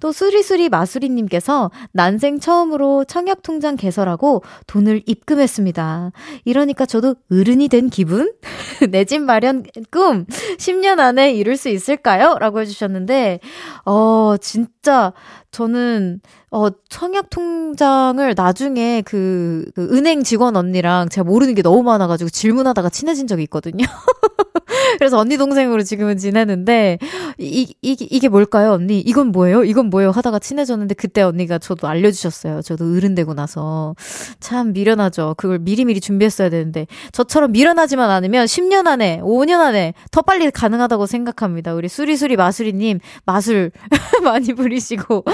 또 0.00 0.10
수리수리 0.10 0.68
마수리님께서 0.68 1.70
난생 1.92 2.40
처음으로 2.40 3.04
청약통장 3.04 3.76
개설하고 3.76 4.42
돈을 4.66 5.02
입금했습니다. 5.06 6.12
이러니까 6.44 6.86
저도 6.86 7.14
어른이 7.30 7.68
된 7.68 7.88
기분? 7.88 8.32
내 8.90 9.04
집 9.04 9.20
마련 9.20 9.62
꿈 9.90 10.24
10년 10.58 10.98
안에 10.98 11.32
이룰 11.34 11.56
수 11.56 11.68
있을까요? 11.68 12.36
라고 12.40 12.60
해주셨는데, 12.60 13.40
어, 13.84 14.36
진짜 14.40 15.12
저는 15.50 16.20
어, 16.50 16.68
청약 16.88 17.28
통장을 17.30 18.32
나중에 18.36 19.02
그, 19.04 19.66
그, 19.74 19.88
은행 19.92 20.22
직원 20.22 20.56
언니랑 20.56 21.08
제가 21.10 21.24
모르는 21.24 21.54
게 21.54 21.62
너무 21.62 21.82
많아가지고 21.82 22.30
질문하다가 22.30 22.88
친해진 22.88 23.26
적이 23.26 23.42
있거든요. 23.44 23.84
그래서 24.98 25.18
언니 25.18 25.36
동생으로 25.36 25.82
지금은 25.82 26.18
지내는데, 26.18 26.98
이, 27.38 27.74
이, 27.82 27.96
이게 27.98 28.28
뭘까요, 28.28 28.72
언니? 28.72 29.00
이건 29.00 29.28
뭐예요? 29.28 29.64
이건 29.64 29.86
뭐예요? 29.86 30.10
하다가 30.10 30.38
친해졌는데, 30.38 30.94
그때 30.94 31.22
언니가 31.22 31.58
저도 31.58 31.88
알려주셨어요. 31.88 32.62
저도 32.62 32.96
어른 32.96 33.14
되고 33.14 33.34
나서. 33.34 33.94
참 34.40 34.72
미련하죠. 34.72 35.34
그걸 35.36 35.58
미리미리 35.58 36.00
준비했어야 36.00 36.50
되는데, 36.50 36.86
저처럼 37.12 37.52
미련하지만 37.52 38.10
않으면 38.10 38.46
10년 38.46 38.86
안에, 38.86 39.20
5년 39.22 39.60
안에 39.60 39.94
더 40.10 40.22
빨리 40.22 40.50
가능하다고 40.50 41.06
생각합니다. 41.06 41.74
우리 41.74 41.88
수리수리 41.88 42.36
마수리님, 42.36 43.00
마술 43.24 43.70
많이 44.24 44.52
부리시고, 44.54 45.24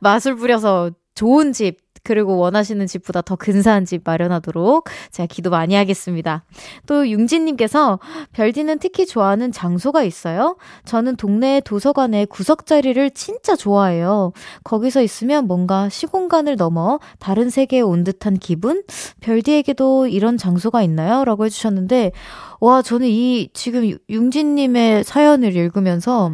마술 0.00 0.36
부려서 0.36 0.90
좋은 1.14 1.52
집, 1.52 1.78
그리고 2.08 2.38
원하시는 2.38 2.86
집보다 2.86 3.20
더 3.20 3.36
근사한 3.36 3.84
집 3.84 4.00
마련하도록 4.02 4.88
제가 5.10 5.26
기도 5.26 5.50
많이 5.50 5.74
하겠습니다. 5.74 6.42
또 6.86 7.06
융진님께서 7.06 7.98
별디는 8.32 8.78
특히 8.78 9.04
좋아하는 9.04 9.52
장소가 9.52 10.04
있어요? 10.04 10.56
저는 10.86 11.16
동네 11.16 11.60
도서관의 11.60 12.24
구석자리를 12.28 13.10
진짜 13.10 13.54
좋아해요. 13.56 14.32
거기서 14.64 15.02
있으면 15.02 15.46
뭔가 15.46 15.90
시공간을 15.90 16.56
넘어 16.56 16.98
다른 17.18 17.50
세계에 17.50 17.82
온 17.82 18.04
듯한 18.04 18.38
기분? 18.38 18.84
별디에게도 19.20 20.06
이런 20.06 20.38
장소가 20.38 20.82
있나요? 20.82 21.26
라고 21.26 21.44
해주셨는데, 21.44 22.12
와, 22.60 22.80
저는 22.80 23.06
이 23.06 23.50
지금 23.52 23.92
융진님의 24.08 25.04
사연을 25.04 25.54
읽으면서 25.54 26.32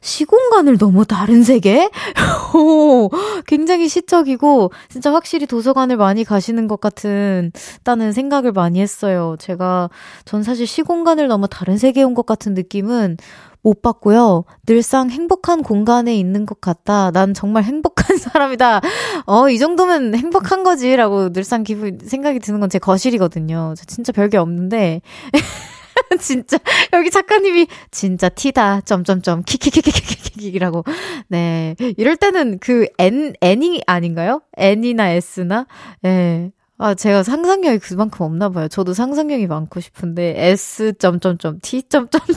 시공간을 0.00 0.78
너무 0.78 1.04
다른 1.04 1.42
세계? 1.42 1.90
오, 2.54 3.10
굉장히 3.46 3.88
시적이고, 3.88 4.70
진짜 4.88 5.12
확실히 5.12 5.46
도서관을 5.46 5.96
많이 5.96 6.24
가시는 6.24 6.68
것 6.68 6.80
같은, 6.80 7.52
다는 7.84 8.12
생각을 8.12 8.52
많이 8.52 8.80
했어요. 8.80 9.36
제가, 9.38 9.90
전 10.24 10.42
사실 10.42 10.66
시공간을 10.66 11.28
너무 11.28 11.48
다른 11.48 11.76
세계에 11.78 12.02
온 12.04 12.14
것 12.14 12.26
같은 12.26 12.54
느낌은 12.54 13.16
못 13.62 13.82
받고요. 13.82 14.44
늘상 14.66 15.10
행복한 15.10 15.62
공간에 15.62 16.16
있는 16.16 16.46
것 16.46 16.60
같다. 16.60 17.10
난 17.12 17.34
정말 17.34 17.64
행복한 17.64 18.16
사람이다. 18.18 18.80
어, 19.26 19.48
이 19.50 19.58
정도면 19.58 20.14
행복한 20.14 20.62
거지. 20.64 20.96
라고 20.96 21.32
늘상 21.32 21.62
기분, 21.64 21.98
생각이 22.04 22.38
드는 22.40 22.60
건 22.60 22.68
제 22.70 22.78
거실이거든요. 22.78 23.74
진짜 23.86 24.12
별게 24.12 24.36
없는데. 24.36 25.00
진짜 26.20 26.58
여기 26.92 27.10
작가님이 27.10 27.66
진짜 27.90 28.28
티다 28.28 28.82
점점점 28.82 29.42
키키키키키키키라고 29.44 30.84
네 31.28 31.76
이럴 31.96 32.16
때는 32.16 32.58
그 32.58 32.86
N 32.98 33.34
N이 33.40 33.82
아닌가요? 33.86 34.42
N이나 34.56 35.10
S나 35.10 35.66
예. 36.04 36.08
네. 36.08 36.52
아, 36.80 36.94
제가 36.94 37.24
상상력이 37.24 37.80
그만큼 37.80 38.24
없나 38.24 38.50
봐요. 38.50 38.68
저도 38.68 38.94
상상력이 38.94 39.48
많고 39.48 39.80
싶은데 39.80 40.34
S 40.36 40.92
점점점 40.98 41.58
T 41.60 41.82
점점점 41.82 42.36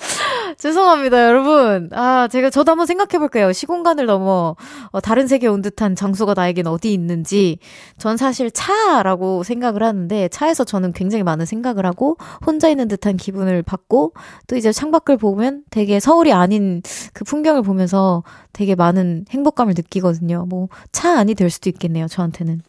죄송합니다, 0.58 1.26
여러분. 1.26 1.90
아, 1.92 2.26
제가 2.28 2.50
저도 2.50 2.72
한번 2.72 2.86
생각해 2.86 3.18
볼게요. 3.18 3.52
시공간을 3.52 4.06
넘어 4.06 4.56
어, 4.90 5.00
다른 5.00 5.26
세계에 5.26 5.48
온 5.48 5.62
듯한 5.62 5.94
장소가 5.94 6.34
나에겐 6.34 6.66
어디 6.66 6.92
있는지. 6.92 7.58
전 7.98 8.16
사실 8.16 8.50
차라고 8.50 9.42
생각을 9.42 9.82
하는데 9.82 10.28
차에서 10.28 10.64
저는 10.64 10.92
굉장히 10.92 11.22
많은 11.22 11.46
생각을 11.46 11.86
하고 11.86 12.16
혼자 12.44 12.68
있는 12.68 12.88
듯한 12.88 13.16
기분을 13.16 13.62
받고 13.62 14.14
또 14.46 14.56
이제 14.56 14.72
창밖을 14.72 15.16
보면 15.18 15.64
되게 15.70 16.00
서울이 16.00 16.32
아닌 16.32 16.82
그 17.12 17.24
풍경을 17.24 17.62
보면서 17.62 18.22
되게 18.52 18.74
많은 18.74 19.26
행복감을 19.30 19.74
느끼거든요. 19.76 20.46
뭐 20.48 20.68
차 20.92 21.18
안이 21.18 21.34
될 21.34 21.50
수도 21.50 21.70
있겠네요, 21.70 22.08
저한테는. 22.08 22.62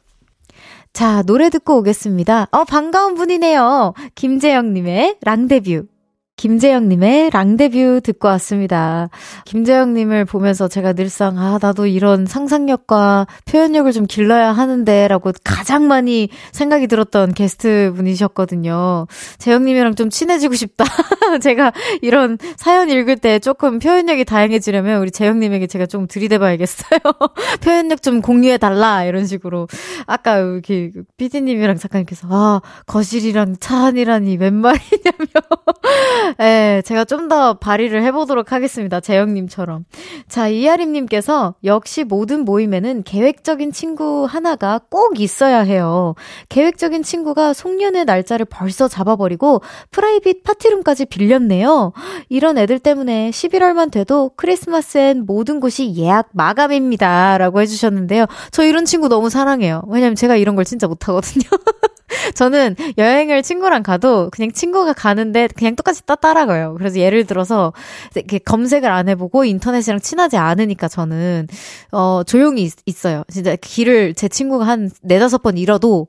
자, 0.93 1.21
노래 1.23 1.49
듣고 1.49 1.77
오겠습니다. 1.77 2.47
어, 2.51 2.63
반가운 2.65 3.15
분이네요. 3.15 3.93
김재영님의 4.15 5.17
랑데뷰. 5.21 5.85
김재영님의 6.41 7.29
랑데뷰 7.29 8.01
듣고 8.03 8.27
왔습니다. 8.29 9.09
김재영님을 9.45 10.25
보면서 10.25 10.67
제가 10.67 10.93
늘상, 10.93 11.37
아, 11.37 11.59
나도 11.61 11.85
이런 11.85 12.25
상상력과 12.25 13.27
표현력을 13.45 13.91
좀 13.91 14.07
길러야 14.07 14.51
하는데, 14.51 15.07
라고 15.07 15.31
가장 15.43 15.87
많이 15.87 16.29
생각이 16.51 16.87
들었던 16.87 17.35
게스트 17.35 17.93
분이셨거든요. 17.95 19.05
재영님이랑 19.37 19.93
좀 19.93 20.09
친해지고 20.09 20.55
싶다. 20.55 20.83
제가 21.43 21.73
이런 22.01 22.39
사연 22.57 22.89
읽을 22.89 23.17
때 23.17 23.37
조금 23.37 23.77
표현력이 23.77 24.25
다양해지려면 24.25 24.99
우리 24.99 25.11
재영님에게 25.11 25.67
제가 25.67 25.85
좀 25.85 26.07
들이대봐야겠어요. 26.07 26.99
표현력 27.61 28.01
좀 28.01 28.19
공유해달라. 28.19 29.03
이런 29.03 29.27
식으로. 29.27 29.67
아까 30.07 30.39
이렇게 30.39 30.89
피디님이랑 31.17 31.77
작가님께서, 31.77 32.27
아, 32.31 32.61
거실이랑 32.87 33.57
차 33.59 33.85
안이라니 33.85 34.37
웬 34.37 34.55
말이냐며. 34.55 35.27
예, 36.39 36.81
제가 36.85 37.05
좀 37.05 37.31
더 37.31 37.53
발휘를 37.53 38.03
해보도록 38.03 38.51
하겠습니다. 38.51 38.99
재영님처럼. 38.99 39.85
자, 40.27 40.49
이하림님께서 40.49 41.55
역시 41.63 42.03
모든 42.03 42.43
모임에는 42.43 43.03
계획적인 43.03 43.71
친구 43.71 44.25
하나가 44.25 44.81
꼭 44.89 45.21
있어야 45.21 45.59
해요. 45.61 46.15
계획적인 46.49 47.03
친구가 47.03 47.53
송년회 47.53 48.03
날짜를 48.03 48.45
벌써 48.45 48.89
잡아버리고 48.89 49.61
프라이빗 49.91 50.43
파티룸까지 50.43 51.05
빌렸네요. 51.05 51.93
이런 52.27 52.57
애들 52.57 52.79
때문에 52.79 53.29
11월만 53.29 53.91
돼도 53.91 54.31
크리스마스엔 54.35 55.25
모든 55.25 55.61
곳이 55.61 55.95
예약 55.95 56.29
마감입니다. 56.33 57.37
라고 57.37 57.61
해주셨는데요. 57.61 58.25
저 58.51 58.65
이런 58.65 58.83
친구 58.83 59.07
너무 59.07 59.29
사랑해요. 59.29 59.83
왜냐면 59.87 60.15
제가 60.15 60.35
이런 60.35 60.55
걸 60.57 60.65
진짜 60.65 60.87
못하거든요. 60.87 61.43
저는 62.35 62.75
여행을 62.97 63.43
친구랑 63.43 63.83
가도 63.83 64.29
그냥 64.31 64.51
친구가 64.51 64.93
가는데 64.93 65.47
그냥 65.47 65.75
똑같이 65.75 66.05
따, 66.05 66.15
따라가요. 66.15 66.75
그래서 66.77 66.99
예를 66.99 67.25
들어서 67.25 67.73
이렇게 68.15 68.39
검색을 68.39 68.89
안 68.89 69.09
해보고 69.09 69.45
인터넷이랑 69.45 69.99
친하지 69.99 70.37
않으니까 70.37 70.87
저는 70.87 71.47
어 71.91 72.23
조용히 72.25 72.63
있, 72.63 72.73
있어요. 72.85 73.23
진짜 73.29 73.55
길을 73.55 74.13
제 74.15 74.27
친구가 74.27 74.67
한 74.67 74.89
네다섯 75.01 75.41
번 75.41 75.57
잃어도 75.57 76.07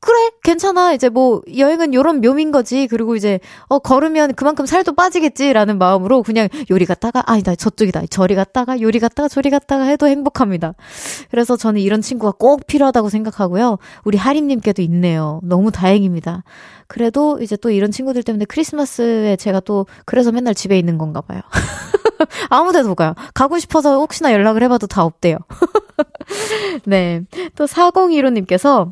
그래, 0.00 0.30
괜찮아. 0.44 0.92
이제 0.92 1.08
뭐, 1.08 1.42
여행은 1.56 1.92
요런 1.92 2.20
묘민 2.20 2.52
거지. 2.52 2.86
그리고 2.86 3.16
이제, 3.16 3.40
어, 3.66 3.80
걸으면 3.80 4.34
그만큼 4.34 4.64
살도 4.64 4.94
빠지겠지라는 4.94 5.76
마음으로 5.78 6.22
그냥 6.22 6.48
요리 6.70 6.86
갔다가, 6.86 7.24
아니, 7.26 7.42
나 7.42 7.56
저쪽이다. 7.56 8.06
저리 8.08 8.36
갔다가, 8.36 8.80
요리 8.80 9.00
갔다가, 9.00 9.28
저리 9.28 9.50
갔다가 9.50 9.84
해도 9.84 10.06
행복합니다. 10.06 10.74
그래서 11.30 11.56
저는 11.56 11.80
이런 11.80 12.00
친구가 12.00 12.34
꼭 12.38 12.66
필요하다고 12.66 13.08
생각하고요. 13.08 13.78
우리 14.04 14.16
하림님께도 14.18 14.82
있네요. 14.82 15.40
너무 15.42 15.72
다행입니다. 15.72 16.44
그래도 16.86 17.40
이제 17.40 17.56
또 17.56 17.70
이런 17.70 17.90
친구들 17.90 18.22
때문에 18.22 18.44
크리스마스에 18.44 19.34
제가 19.34 19.58
또, 19.60 19.86
그래서 20.04 20.30
맨날 20.30 20.54
집에 20.54 20.78
있는 20.78 20.96
건가 20.96 21.20
봐요. 21.20 21.40
아무 22.50 22.72
데도 22.72 22.88
못 22.88 22.94
가요. 22.94 23.14
가고 23.34 23.58
싶어서 23.58 23.98
혹시나 23.98 24.32
연락을 24.32 24.62
해봐도 24.62 24.86
다 24.86 25.04
없대요. 25.04 25.38
네. 26.86 27.22
또 27.56 27.66
4015님께서 27.66 28.90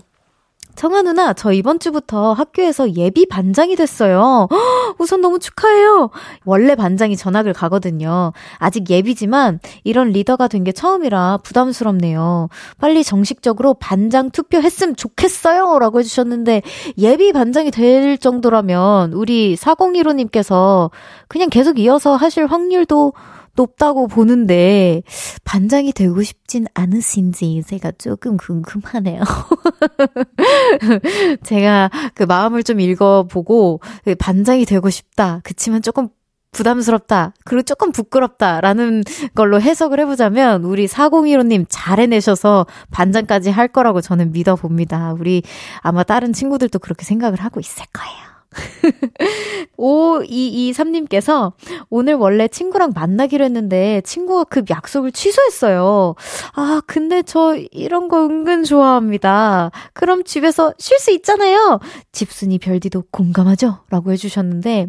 청아 0.77 1.03
누나, 1.03 1.33
저 1.33 1.53
이번 1.53 1.79
주부터 1.79 2.35
학교에서 2.35 2.93
예비 2.97 3.27
반장이 3.27 3.77
됐어요. 3.77 4.47
우선 4.99 5.21
너무 5.23 5.39
축하해요. 5.39 6.11
원래 6.45 6.75
반장이 6.75 7.17
전학을 7.17 7.53
가거든요. 7.55 8.33
아직 8.59 8.91
예비지만 8.91 9.61
이런 9.85 10.11
리더가 10.11 10.49
된 10.49 10.67
게 10.67 10.73
처음이라 10.73 11.39
부담스럽네요. 11.45 12.49
빨리 12.81 13.05
정식적으로 13.05 13.75
반장 13.75 14.31
투표했으면 14.31 14.97
좋겠어요. 14.97 15.79
라고 15.79 16.01
해주셨는데 16.01 16.63
예비 16.99 17.33
반장이 17.33 17.71
될 17.71 18.19
정도라면 18.19 19.13
우리 19.13 19.55
4015님께서 19.55 20.91
그냥 21.29 21.49
계속 21.51 21.79
이어서 21.79 22.17
하실 22.17 22.47
확률도 22.47 23.13
높다고 23.57 24.07
보는데 24.07 25.03
반장이 25.45 25.93
되고 25.93 26.23
싶진 26.23 26.67
않으신지 26.75 27.63
제가 27.67 27.93
조금 27.99 28.37
궁금하네요. 28.37 29.23
제가 31.43 31.91
그 32.15 32.23
마음을 32.23 32.63
좀 32.63 32.81
읽어보고 32.81 33.81
그 34.05 34.15
반장이 34.15 34.65
되고 34.65 34.91
싶다. 34.91 35.41
그치만 35.43 35.83
조금 35.83 36.09
부담스럽다. 36.53 37.35
그리고 37.45 37.63
조금 37.63 37.93
부끄럽다라는 37.93 39.03
걸로 39.35 39.61
해석을 39.61 40.01
해보자면 40.01 40.65
우리 40.65 40.87
4015님 40.87 41.67
잘 41.69 42.01
해내셔서 42.01 42.67
반장까지 42.91 43.51
할 43.51 43.69
거라고 43.69 44.01
저는 44.01 44.33
믿어봅니다. 44.33 45.15
우리 45.19 45.43
아마 45.81 46.03
다른 46.03 46.33
친구들도 46.33 46.79
그렇게 46.79 47.05
생각을 47.05 47.41
하고 47.41 47.61
있을 47.61 47.85
거예요. 47.93 48.36
5223님께서 49.79 51.53
오늘 51.91 52.15
원래 52.15 52.49
친구랑 52.49 52.93
만나기로 52.95 53.45
했는데 53.45 54.01
친구가 54.05 54.45
그 54.45 54.63
약속을 54.69 55.13
취소했어요. 55.13 56.15
아, 56.55 56.81
근데 56.87 57.23
저 57.23 57.57
이런 57.73 58.09
거 58.09 58.25
은근 58.25 58.65
좋아합니다. 58.65 59.71
그럼 59.93 60.25
집에서 60.25 60.73
쉴 60.79 60.99
수 60.99 61.11
있잖아요. 61.13 61.81
집순이 62.13 62.59
별디도 62.59 63.05
공감하죠? 63.11 63.79
라고 63.91 64.13
해주셨는데 64.13 64.89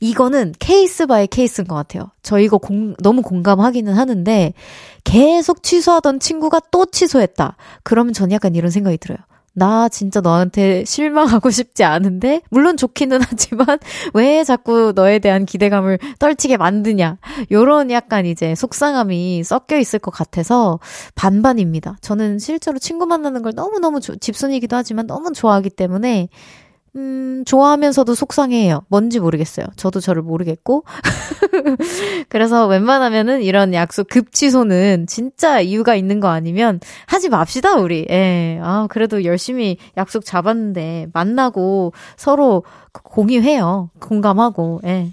이거는 0.00 0.54
case 0.58 1.06
by 1.06 1.26
case인 1.26 1.66
것 1.66 1.74
같아요. 1.74 2.10
저 2.22 2.38
이거 2.38 2.58
공, 2.58 2.94
너무 3.02 3.22
공감하기는 3.22 3.92
하는데 3.94 4.52
계속 5.04 5.62
취소하던 5.62 6.20
친구가 6.20 6.60
또 6.70 6.86
취소했다. 6.86 7.56
그러면 7.82 8.12
전 8.12 8.32
약간 8.32 8.54
이런 8.54 8.70
생각이 8.70 8.98
들어요. 8.98 9.18
나 9.52 9.88
진짜 9.88 10.20
너한테 10.20 10.84
실망하고 10.84 11.50
싶지 11.50 11.84
않은데, 11.84 12.40
물론 12.50 12.76
좋기는 12.76 13.20
하지만, 13.22 13.78
왜 14.14 14.44
자꾸 14.44 14.92
너에 14.94 15.18
대한 15.18 15.44
기대감을 15.44 15.98
떨치게 16.18 16.56
만드냐. 16.56 17.18
요런 17.50 17.90
약간 17.90 18.26
이제 18.26 18.54
속상함이 18.54 19.42
섞여 19.44 19.76
있을 19.78 19.98
것 19.98 20.10
같아서 20.12 20.78
반반입니다. 21.14 21.96
저는 22.00 22.38
실제로 22.38 22.78
친구 22.78 23.06
만나는 23.06 23.42
걸 23.42 23.52
너무너무 23.54 24.00
집순이기도 24.00 24.76
하지만 24.76 25.06
너무 25.06 25.32
좋아하기 25.32 25.70
때문에, 25.70 26.28
음, 26.96 27.44
좋아하면서도 27.46 28.14
속상해요. 28.14 28.82
뭔지 28.88 29.20
모르겠어요. 29.20 29.66
저도 29.76 30.00
저를 30.00 30.22
모르겠고. 30.22 30.84
그래서 32.28 32.66
웬만하면은 32.66 33.42
이런 33.42 33.74
약속 33.74 34.08
급 34.08 34.32
취소는 34.32 35.06
진짜 35.06 35.60
이유가 35.60 35.94
있는 35.94 36.20
거 36.20 36.28
아니면 36.28 36.80
하지 37.06 37.28
맙시다, 37.28 37.76
우리. 37.76 38.06
예. 38.10 38.58
아, 38.62 38.88
그래도 38.90 39.24
열심히 39.24 39.76
약속 39.96 40.24
잡았는데 40.24 41.08
만나고 41.12 41.92
서로 42.16 42.64
공유해요. 42.92 43.90
공감하고, 44.00 44.80
예. 44.84 45.10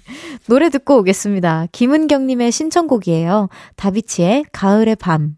노래 0.47 0.69
듣고 0.69 0.97
오겠습니다. 0.97 1.67
김은경님의 1.71 2.51
신청곡이에요. 2.51 3.49
다비치의 3.75 4.45
가을의 4.51 4.95
밤. 4.95 5.38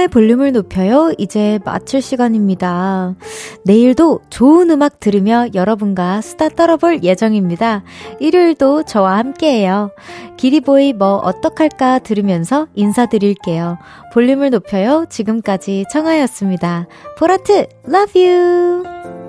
청하의 0.00 0.08
볼륨을 0.08 0.52
높여요. 0.52 1.12
이제 1.18 1.58
마칠 1.64 2.00
시간입니다. 2.00 3.14
내일도 3.64 4.20
좋은 4.30 4.70
음악 4.70 5.00
들으며 5.00 5.46
여러분과 5.54 6.20
수다 6.20 6.48
떨어볼 6.50 7.02
예정입니다. 7.04 7.84
일요일도 8.18 8.84
저와 8.84 9.18
함께해요. 9.18 9.90
기리보이 10.36 10.94
뭐 10.94 11.16
어떡할까 11.16 12.00
들으면서 12.00 12.66
인사드릴게요. 12.74 13.78
볼륨을 14.12 14.50
높여요. 14.50 15.04
지금까지 15.08 15.84
청하였습니다. 15.90 16.86
보라트, 17.18 17.66
love 17.86 18.26
you! 18.26 19.19